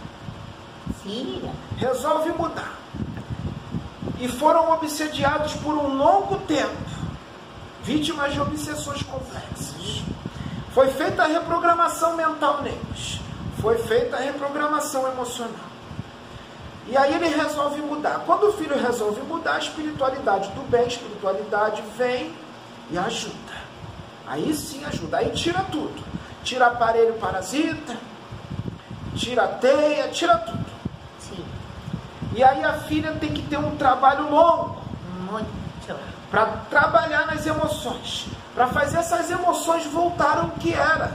Sim, 1.03 1.51
resolvem 1.79 2.33
mudar 2.35 2.75
e 4.19 4.29
foram 4.29 4.71
obsediados 4.73 5.55
por 5.55 5.73
um 5.73 5.97
longo 5.97 6.37
tempo, 6.41 6.77
vítimas 7.83 8.35
de 8.35 8.41
obsessões 8.41 9.03
complexas. 9.03 10.03
Foi 10.81 10.89
feita 10.93 11.25
a 11.25 11.27
reprogramação 11.27 12.17
mental 12.17 12.63
neles, 12.63 13.21
foi 13.61 13.77
feita 13.77 14.17
a 14.17 14.21
reprogramação 14.21 15.07
emocional. 15.13 15.67
E 16.89 16.97
aí 16.97 17.17
ele 17.17 17.29
resolve 17.29 17.83
mudar. 17.83 18.23
Quando 18.25 18.45
o 18.49 18.53
filho 18.55 18.75
resolve 18.81 19.21
mudar, 19.21 19.57
a 19.57 19.59
espiritualidade 19.59 20.49
do 20.53 20.63
bem, 20.71 20.85
a 20.85 20.87
espiritualidade 20.87 21.83
vem 21.99 22.35
e 22.91 22.97
ajuda. 22.97 23.53
Aí 24.27 24.55
sim 24.55 24.83
ajuda. 24.87 25.19
Aí 25.19 25.29
tira 25.33 25.61
tudo. 25.71 26.03
Tira 26.43 26.69
aparelho 26.69 27.13
parasita, 27.19 27.95
tira 29.15 29.47
teia, 29.49 30.09
tira 30.09 30.39
tudo. 30.39 30.65
sim, 31.19 31.45
E 32.35 32.43
aí 32.43 32.65
a 32.65 32.73
filha 32.73 33.13
tem 33.21 33.35
que 33.35 33.43
ter 33.43 33.59
um 33.59 33.77
trabalho 33.77 34.31
longo 34.31 34.81
muito. 35.31 35.60
Para 36.31 36.47
trabalhar 36.71 37.27
nas 37.27 37.45
emoções, 37.45 38.27
para 38.55 38.69
fazer 38.69 38.99
essas 38.99 39.31
emoções 39.31 39.85
voltar 39.87 40.39
ao 40.39 40.51
que 40.51 40.73
era, 40.73 41.13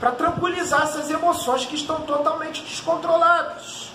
para 0.00 0.10
tranquilizar 0.10 0.82
essas 0.82 1.10
emoções 1.10 1.64
que 1.64 1.76
estão 1.76 2.00
totalmente 2.02 2.62
descontroladas. 2.62 3.90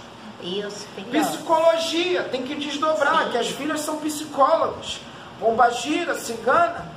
Filhos. 0.95 1.27
Psicologia, 1.27 2.23
tem 2.23 2.43
que 2.43 2.55
desdobrar, 2.55 3.25
Sim. 3.25 3.31
que 3.31 3.37
as 3.37 3.47
filhas 3.49 3.81
são 3.81 3.97
psicólogas. 3.97 4.99
Pombagira, 5.39 6.15
cigana. 6.15 6.89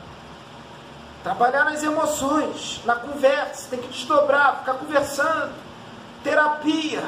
Trabalhar 1.23 1.65
nas 1.65 1.83
emoções, 1.83 2.81
na 2.85 2.95
conversa, 2.95 3.69
tem 3.69 3.81
que 3.81 3.89
desdobrar, 3.89 4.61
ficar 4.61 4.75
conversando. 4.75 5.53
Terapia 6.23 7.03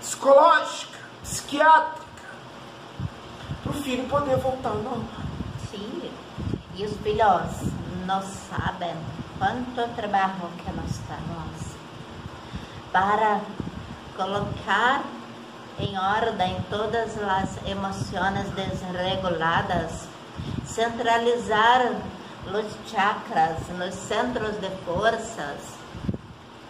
psicológica, 0.00 0.98
psiquiátrica. 1.22 2.00
Para 3.62 3.70
o 3.70 3.74
filho 3.74 4.08
poder 4.08 4.36
voltar 4.38 4.70
ao 4.70 4.76
normal. 4.76 5.29
E 6.80 6.84
os 6.86 6.96
filhos 7.02 7.72
não 8.06 8.22
sabem 8.22 8.96
quanto 9.38 9.86
trabalho 9.94 10.48
que 10.56 10.72
nós 10.72 10.98
temos. 11.06 11.76
Para 12.90 13.42
colocar 14.16 15.02
em 15.78 15.98
ordem 15.98 16.56
todas 16.70 17.18
as 17.18 17.68
emoções 17.68 18.48
desreguladas, 18.54 20.08
centralizar 20.64 21.82
os 22.46 22.90
chakras 22.90 23.58
nos 23.76 23.94
centros 23.94 24.58
de 24.58 24.70
forças 24.86 25.74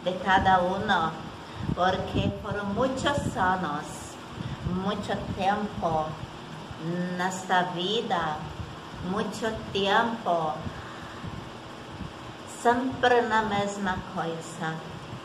de 0.02 0.12
cada 0.24 0.60
um, 0.60 1.12
porque 1.76 2.28
por 2.42 2.64
muitos 2.74 3.36
anos, 3.36 3.86
muito 4.66 5.16
tempo 5.36 6.06
nesta 7.16 7.62
vida, 7.62 8.49
muito 9.04 9.72
tempo, 9.72 10.54
sempre 12.62 13.22
na 13.22 13.42
mesma 13.42 13.98
coisa. 14.14 14.74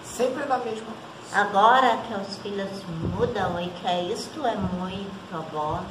Sempre 0.04 0.46
na 0.46 0.58
mesma 0.58 0.86
coisa. 0.86 1.06
Agora 1.34 1.98
que 2.08 2.14
os 2.14 2.38
filhos 2.38 2.84
mudam 2.88 3.60
e 3.60 3.70
que 3.70 4.14
isto 4.14 4.46
é 4.46 4.56
muito 4.56 5.52
bom, 5.52 5.84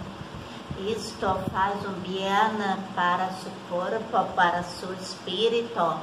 isto 0.79 1.27
faz 1.53 1.85
um 1.87 1.93
bem 2.01 2.25
para 2.95 3.31
seu 3.31 3.53
corpo, 3.69 4.33
para 4.35 4.63
seu 4.63 4.93
espírito, 4.95 5.99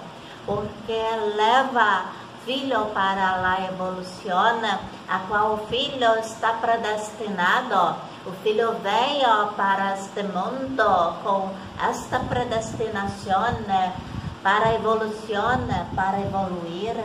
porque 0.45 1.01
leva 1.35 2.05
filho 2.45 2.86
para 2.93 3.41
a 3.41 3.65
evolução, 3.65 4.62
a 5.08 5.19
qual 5.27 5.54
o 5.54 5.67
filho 5.67 6.19
está 6.19 6.54
predestinado. 6.54 7.95
O 8.25 8.32
filho 8.43 8.75
veio 8.84 9.47
para 9.56 9.93
este 9.93 10.23
mundo 10.23 11.15
com 11.23 11.49
esta 11.82 12.19
predestinação 12.19 13.56
para 14.43 14.69
a 14.69 14.73
evolução, 14.75 15.60
para 15.95 16.19
evoluir. 16.19 16.95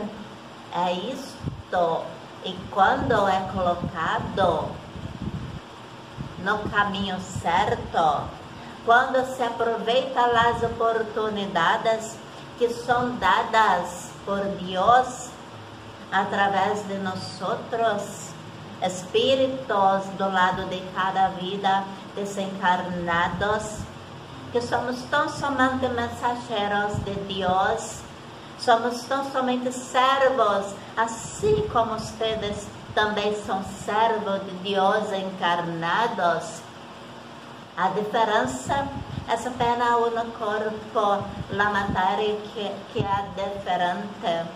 É 0.73 0.91
isto 0.93 2.03
e 2.45 2.53
quando 2.71 3.27
é 3.27 3.49
colocado 3.53 4.69
no 6.39 6.59
caminho 6.69 7.19
certo, 7.19 8.29
quando 8.85 9.25
se 9.35 9.43
aproveita 9.43 10.21
as 10.21 10.63
oportunidades 10.63 12.15
que 12.57 12.69
são 12.69 13.15
dadas 13.17 14.11
por 14.25 14.39
Deus 14.39 15.26
através 16.11 16.87
de 16.87 16.95
nós 16.99 17.41
outros 17.41 18.31
espíritos 18.81 20.05
do 20.17 20.31
lado 20.31 20.65
de 20.69 20.81
cada 20.93 21.29
vida 21.29 21.83
desencarnados, 22.15 23.79
que 24.51 24.61
somos 24.61 25.01
tão 25.09 25.27
somente 25.29 25.87
mensageiros 25.89 26.95
de 27.03 27.13
Deus 27.33 28.07
Somos 28.59 29.03
tão 29.03 29.23
somente 29.31 29.71
servos, 29.71 30.73
assim 30.95 31.67
como 31.71 31.91
vocês 31.93 32.67
também 32.95 33.35
são 33.45 33.63
servos 33.63 34.43
de 34.45 34.73
Deus 34.73 35.13
encarnados. 35.13 36.61
A 37.77 37.89
diferença 37.89 38.87
é 39.27 39.33
apenas 39.33 39.95
o 39.95 40.31
corpo, 40.39 40.99
a 40.99 41.69
matéria 41.69 42.35
que, 42.53 42.71
que 42.91 42.99
é 42.99 43.25
diferente. 43.35 44.49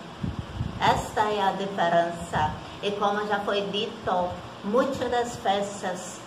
Esta 0.82 1.20
é 1.30 1.40
a 1.40 1.52
diferença. 1.52 2.50
E 2.82 2.90
como 2.90 3.24
já 3.28 3.38
foi 3.38 3.60
dito 3.70 4.28
muitas 4.64 5.08
das 5.08 5.36
vezes 5.36 6.20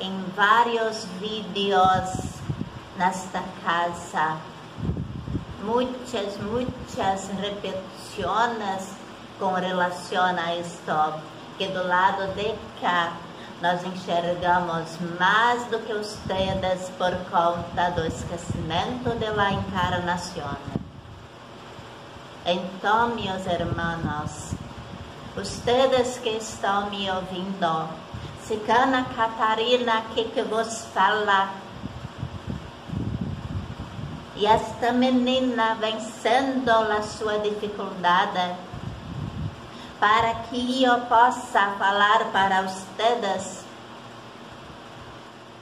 em 0.00 0.24
vários 0.34 1.04
vídeos 1.20 2.10
nesta 2.98 3.40
casa, 3.64 4.36
muitas, 5.62 6.36
muitas 6.38 7.28
repetições 7.40 8.96
com 9.38 9.52
relação 9.52 10.24
a 10.24 10.56
isto, 10.56 11.22
que 11.56 11.68
do 11.68 11.86
lado 11.86 12.34
de 12.34 12.52
cá 12.80 13.12
nós 13.62 13.80
enxergamos 13.84 14.98
mais 15.20 15.66
do 15.66 15.78
que 15.78 15.92
ustedes 15.92 16.90
por 16.98 17.14
conta 17.30 17.90
do 17.90 18.04
esquecimento 18.04 19.10
da 19.20 19.52
encarnação. 19.52 20.83
Então, 22.46 23.08
meus 23.14 23.46
irmãos, 23.46 24.54
ustedes 25.34 26.18
que 26.18 26.28
estão 26.28 26.90
me 26.90 27.10
ouvindo, 27.10 27.88
se 28.42 28.60
Ana 28.68 29.06
Catarina 29.16 30.00
aqui 30.00 30.24
que 30.24 30.42
vos 30.42 30.84
fala, 30.92 31.48
e 34.36 34.44
esta 34.44 34.92
menina 34.92 35.74
vencendo 35.76 36.68
a 36.68 37.02
sua 37.02 37.38
dificuldade, 37.38 38.56
para 39.98 40.34
que 40.50 40.84
eu 40.84 41.00
possa 41.06 41.70
falar 41.78 42.26
para 42.30 42.60
vocês 42.60 43.64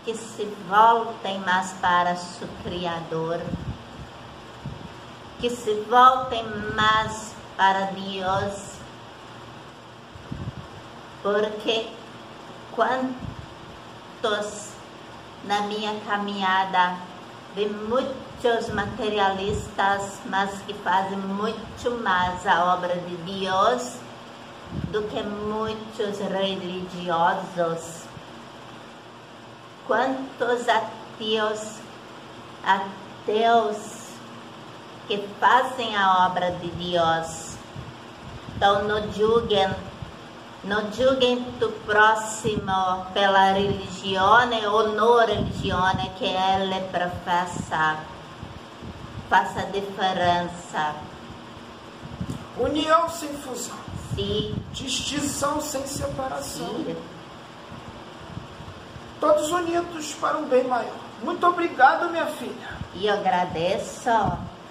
que 0.04 0.16
se 0.16 0.44
voltem 0.68 1.38
mais 1.38 1.74
para 1.80 2.14
o 2.14 2.64
Criador, 2.64 3.40
que 5.42 5.50
se 5.50 5.74
voltem 5.90 6.44
mais 6.76 7.34
para 7.56 7.90
Deus, 7.90 8.76
porque 11.20 11.88
quantos 12.70 13.10
na 15.44 15.62
minha 15.62 15.98
caminhada 16.06 16.96
muito 17.56 18.32
muitos 18.42 18.68
materialistas, 18.70 20.18
mas 20.26 20.60
que 20.62 20.74
fazem 20.74 21.16
muito 21.18 21.90
mais 22.02 22.44
a 22.44 22.74
obra 22.74 22.96
de 22.96 23.16
Deus 23.18 23.98
do 24.90 25.02
que 25.08 25.22
muitos 25.22 26.18
religiosos. 26.18 28.02
Quantos 29.86 30.68
ateus, 30.68 31.78
ateus 32.64 34.01
que 35.06 35.18
fazem 35.40 35.96
a 35.96 36.26
obra 36.26 36.50
de 36.52 36.68
Deus. 36.70 37.56
Então, 38.56 38.84
não 38.84 39.12
julguem 39.12 39.68
não 40.64 40.92
julguem 40.92 41.44
tu 41.58 41.70
próximo 41.84 43.04
pela 43.12 43.50
religião 43.50 44.48
ou 44.72 44.94
não 44.94 45.18
religião 45.26 45.92
que 46.16 46.24
ele 46.24 46.80
professa 46.92 47.98
faça 49.32 49.62
diferença. 49.62 50.94
União 52.58 53.08
sem 53.08 53.30
fusão. 53.38 53.78
Sim. 54.14 54.54
Distinção 54.74 55.58
sem 55.58 55.86
separação. 55.86 56.66
Sim. 56.66 56.94
Todos 59.18 59.50
unidos 59.50 60.12
para 60.20 60.36
um 60.36 60.44
bem 60.44 60.64
maior. 60.64 60.92
Muito 61.22 61.46
obrigado, 61.46 62.10
minha 62.10 62.26
filha. 62.26 62.76
E 62.92 63.06
eu 63.06 63.14
agradeço. 63.14 64.10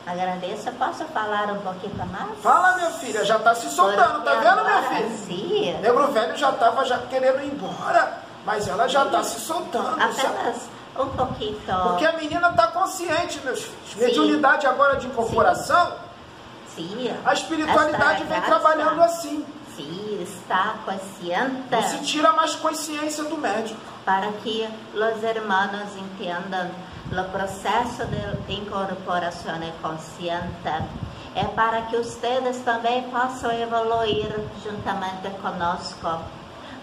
Agradeço. 0.05 0.71
Posso 0.73 1.05
falar 1.05 1.51
um 1.51 1.59
pouquinho 1.59 1.95
mais? 2.07 2.39
Fala, 2.41 2.75
minha 2.75 2.89
filha. 2.91 3.23
Já 3.23 3.37
está 3.37 3.53
se 3.55 3.69
soltando, 3.69 4.23
tá 4.23 4.35
vendo, 4.35 4.63
minha 4.63 4.83
filha? 4.83 5.09
Sim. 5.09 5.77
Negro 5.81 6.11
velho 6.11 6.37
já 6.37 6.49
estava 6.49 6.83
já 6.85 6.97
querendo 6.97 7.41
ir 7.43 7.53
embora, 7.53 8.17
mas 8.45 8.67
ela 8.67 8.87
já 8.87 9.05
está 9.05 9.23
se 9.23 9.39
soltando. 9.39 10.01
Apenas 10.01 10.69
um 10.97 11.09
pouquinho. 11.09 11.59
Porque 11.83 12.05
a 12.05 12.13
menina 12.13 12.49
está 12.49 12.67
consciente, 12.67 13.39
meus 13.43 13.61
filhos. 13.61 13.95
Mediunidade 13.95 14.67
agora 14.67 14.97
de 14.97 15.07
incorporação. 15.07 15.93
Sim. 16.75 17.15
A 17.25 17.33
espiritualidade 17.33 18.23
vem 18.23 18.41
trabalhando 18.41 19.01
assim. 19.01 19.45
Sim, 19.75 20.19
está 20.21 20.75
consciente. 20.85 21.63
Não 21.69 21.81
se 21.83 21.99
tira 21.99 22.33
mais 22.33 22.55
consciência 22.55 23.23
do 23.23 23.37
médico. 23.37 23.79
Para 24.03 24.31
que 24.43 24.67
os 24.93 25.23
irmãos 25.23 25.95
entendam 25.95 26.71
o 27.19 27.23
processo 27.25 28.05
de 28.47 28.53
incorporação 28.53 29.59
consciente 29.81 30.85
é 31.35 31.43
para 31.43 31.83
que 31.83 31.97
vocês 31.97 32.57
também 32.63 33.03
possam 33.09 33.51
evoluir 33.51 34.33
juntamente 34.63 35.29
conosco, 35.41 36.21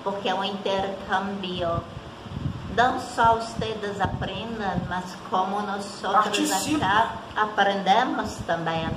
porque 0.04 0.28
é 0.28 0.34
um 0.34 0.44
intercâmbio 0.44 1.82
não 2.78 3.00
só 3.00 3.34
vocês 3.34 4.00
aprendem, 4.00 4.82
mas 4.88 5.04
como 5.28 5.60
nós 5.62 6.00
acá 6.04 7.12
aprendemos 7.34 8.36
também. 8.46 8.88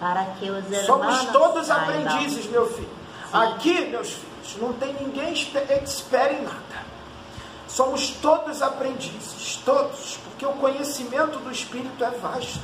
Para 0.00 0.24
que 0.24 0.50
os 0.50 0.64
irmãos 0.64 0.86
Somos 0.86 1.24
todos 1.26 1.66
saibam. 1.68 2.04
aprendizes, 2.04 2.46
meu 2.46 2.66
filho. 2.66 2.88
Sim. 3.30 3.36
Aqui, 3.36 3.86
meus 3.86 4.14
filhos, 4.14 4.56
não 4.60 4.72
tem 4.72 4.92
ninguém 4.94 5.30
expert 5.30 6.32
em 6.32 6.42
nada. 6.42 6.81
Somos 7.72 8.10
todos 8.10 8.60
aprendizes, 8.60 9.60
todos, 9.64 10.18
porque 10.24 10.44
o 10.44 10.52
conhecimento 10.52 11.38
do 11.38 11.50
Espírito 11.50 12.04
é 12.04 12.10
vasto. 12.10 12.60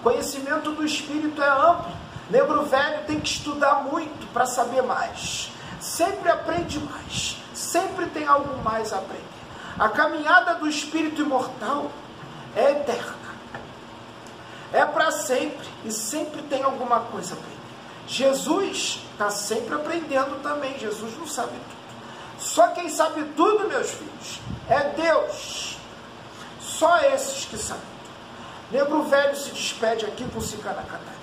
O 0.00 0.02
conhecimento 0.02 0.72
do 0.72 0.84
Espírito 0.84 1.42
é 1.42 1.48
amplo. 1.48 1.92
Negro 2.30 2.64
velho 2.64 3.04
tem 3.06 3.20
que 3.20 3.28
estudar 3.28 3.84
muito 3.84 4.26
para 4.32 4.46
saber 4.46 4.82
mais. 4.82 5.50
Sempre 5.80 6.28
aprende 6.30 6.78
mais 6.80 7.38
sempre 7.58 8.06
tem 8.06 8.26
algo 8.26 8.56
mais 8.62 8.92
a 8.92 8.98
aprender. 8.98 9.24
A 9.78 9.88
caminhada 9.88 10.54
do 10.54 10.68
espírito 10.68 11.22
imortal 11.22 11.90
é 12.56 12.72
eterna. 12.72 13.16
É 14.72 14.84
para 14.84 15.10
sempre 15.10 15.66
e 15.84 15.90
sempre 15.90 16.42
tem 16.42 16.62
alguma 16.62 17.00
coisa 17.00 17.34
a 17.34 17.38
aprender. 17.38 17.58
Jesus 18.06 19.00
está 19.12 19.30
sempre 19.30 19.74
aprendendo 19.74 20.40
também. 20.42 20.78
Jesus 20.78 21.16
não 21.18 21.26
sabe 21.26 21.52
tudo. 21.52 21.87
Só 22.48 22.68
quem 22.68 22.88
sabe 22.88 23.22
tudo, 23.36 23.68
meus 23.68 23.90
filhos, 23.90 24.40
é 24.70 24.80
Deus. 24.96 25.76
Só 26.58 26.96
esses 27.00 27.44
que 27.44 27.58
sabem 27.58 27.82
tudo. 27.82 28.72
Negro 28.72 29.02
velho 29.02 29.36
se 29.36 29.50
despede 29.50 30.06
aqui 30.06 30.24
com 30.32 30.40
Cicana 30.40 30.82
Catarina. 30.82 31.18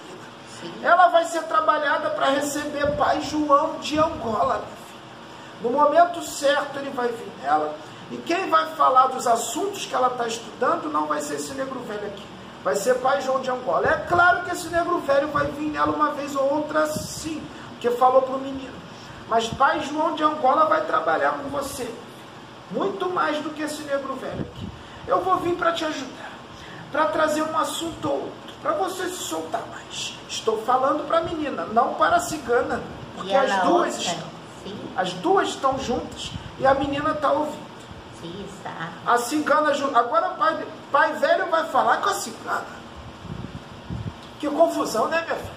Ela 0.84 1.08
vai 1.08 1.26
ser 1.26 1.42
trabalhada 1.44 2.12
para 2.12 2.28
receber 2.28 2.96
Pai 2.96 3.22
João 3.22 3.80
de 3.80 3.98
Angola, 3.98 4.58
meu 4.58 4.66
filho. 4.66 5.64
No 5.64 5.72
momento 5.72 6.22
certo 6.24 6.78
ele 6.78 6.92
vai 6.92 7.08
vir 7.08 7.32
nela. 7.42 7.76
E 8.12 8.18
quem 8.18 8.48
vai 8.48 8.76
falar 8.76 9.08
dos 9.08 9.26
assuntos 9.26 9.88
que 9.88 9.96
ela 9.96 10.10
está 10.10 10.28
estudando 10.28 10.92
não 10.92 11.08
vai 11.08 11.22
ser 11.22 11.36
esse 11.36 11.56
negro 11.56 11.80
velho 11.80 12.06
aqui. 12.06 12.26
Vai 12.64 12.76
ser 12.76 13.00
Pai 13.00 13.20
João 13.22 13.42
de 13.42 13.50
Angola. 13.50 13.88
É 13.88 13.98
claro 14.08 14.44
que 14.46 14.52
esse 14.52 14.68
negro 14.70 15.00
velho 15.00 15.30
vai 15.30 15.48
vir 15.48 15.72
nela 15.72 15.92
uma 15.92 16.12
vez 16.12 16.36
ou 16.36 16.54
outra 16.54 16.86
sim, 16.86 17.44
porque 17.72 17.90
falou 17.90 18.22
para 18.22 18.36
o 18.36 18.40
menino. 18.40 18.75
Mas 19.28 19.48
Pai 19.48 19.80
João 19.82 20.16
de 20.16 20.24
Angola 20.24 20.66
vai 20.66 20.86
trabalhar 20.86 21.32
com 21.32 21.50
você. 21.50 21.92
Muito 22.72 23.10
mais 23.10 23.38
do 23.40 23.50
que 23.52 23.62
esse 23.62 23.84
negro 23.84 24.16
velho 24.16 24.42
aqui. 24.42 24.68
Eu 25.08 25.22
vou 25.22 25.38
vir 25.38 25.56
para 25.56 25.72
te 25.72 25.86
ajudar. 25.86 26.32
Para 26.92 27.06
trazer 27.08 27.44
um 27.44 27.58
assunto 27.58 28.08
ou 28.08 28.16
outro. 28.16 28.54
Para 28.62 28.74
você 28.74 29.08
se 29.10 29.18
soltar 29.18 29.62
mais. 29.68 30.18
Estou 30.28 30.62
falando 30.64 31.08
para 31.08 31.20
a 31.20 31.22
menina, 31.22 31.66
não 31.66 31.94
para 31.96 32.18
a 32.18 32.20
cigana. 32.20 32.82
Porque 33.16 33.34
as 33.34 33.62
duas 33.64 33.96
outra? 33.96 34.12
estão. 34.12 34.30
Sim. 34.64 34.80
As 34.96 35.14
duas 35.14 35.50
estão 35.50 35.80
juntas 35.80 36.32
e 36.60 36.66
a 36.66 36.74
menina 36.74 37.12
está 37.12 37.32
ouvindo. 37.32 37.66
Sim, 38.22 38.46
está. 38.50 38.90
A 39.06 39.18
cigana. 39.18 39.72
Agora 39.94 40.30
o 40.30 40.36
pai, 40.36 40.68
pai 40.92 41.14
velho 41.14 41.48
vai 41.50 41.66
falar 41.66 41.98
com 41.98 42.10
a 42.10 42.14
cigana. 42.16 42.66
Que 44.40 44.50
confusão, 44.50 45.08
né, 45.08 45.22
minha 45.22 45.36
filha? 45.36 45.52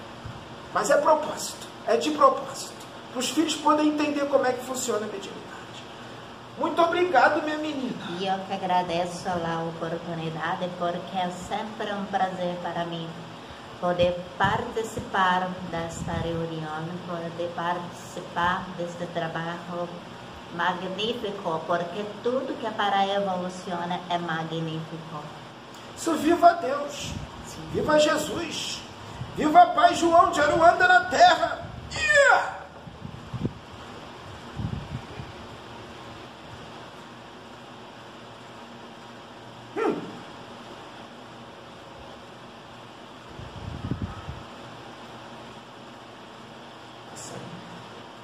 Mas 0.73 0.89
é 0.89 0.97
propósito. 0.97 1.67
É 1.87 1.97
de 1.97 2.11
propósito. 2.11 2.78
Para 3.11 3.19
os 3.19 3.29
filhos 3.29 3.55
poderem 3.55 3.91
entender 3.91 4.25
como 4.27 4.45
é 4.45 4.53
que 4.53 4.63
funciona 4.65 5.05
a 5.05 5.09
mediunidade. 5.09 5.49
Muito 6.57 6.81
obrigado, 6.81 7.41
minha 7.43 7.57
menina. 7.57 7.95
E 8.19 8.27
eu 8.27 8.37
que 8.39 8.53
agradeço 8.53 9.29
a 9.29 9.63
oportunidade, 9.63 10.69
porque 10.77 11.17
é 11.17 11.29
sempre 11.29 11.91
um 11.93 12.05
prazer 12.05 12.55
para 12.61 12.85
mim 12.85 13.07
poder 13.79 14.19
participar 14.37 15.49
desta 15.71 16.11
reunião, 16.11 16.83
poder 17.07 17.49
participar 17.55 18.65
deste 18.77 19.05
trabalho 19.13 19.87
magnífico, 20.53 21.61
porque 21.65 22.05
tudo 22.21 22.59
que 22.59 22.67
é 22.67 22.71
para 22.71 23.07
evoluciona 23.07 23.99
é 24.09 24.17
magnífico. 24.17 25.23
Isso 25.95 26.13
viva 26.15 26.53
Deus, 26.55 27.11
Sim. 27.45 27.61
viva 27.71 27.99
Jesus, 27.99 28.81
viva 29.35 29.65
Pai 29.67 29.95
João 29.95 30.31
de 30.31 30.41
Aruanda 30.41 30.87
na 30.87 31.01
terra. 31.05 31.65
Yeah! 31.93 32.58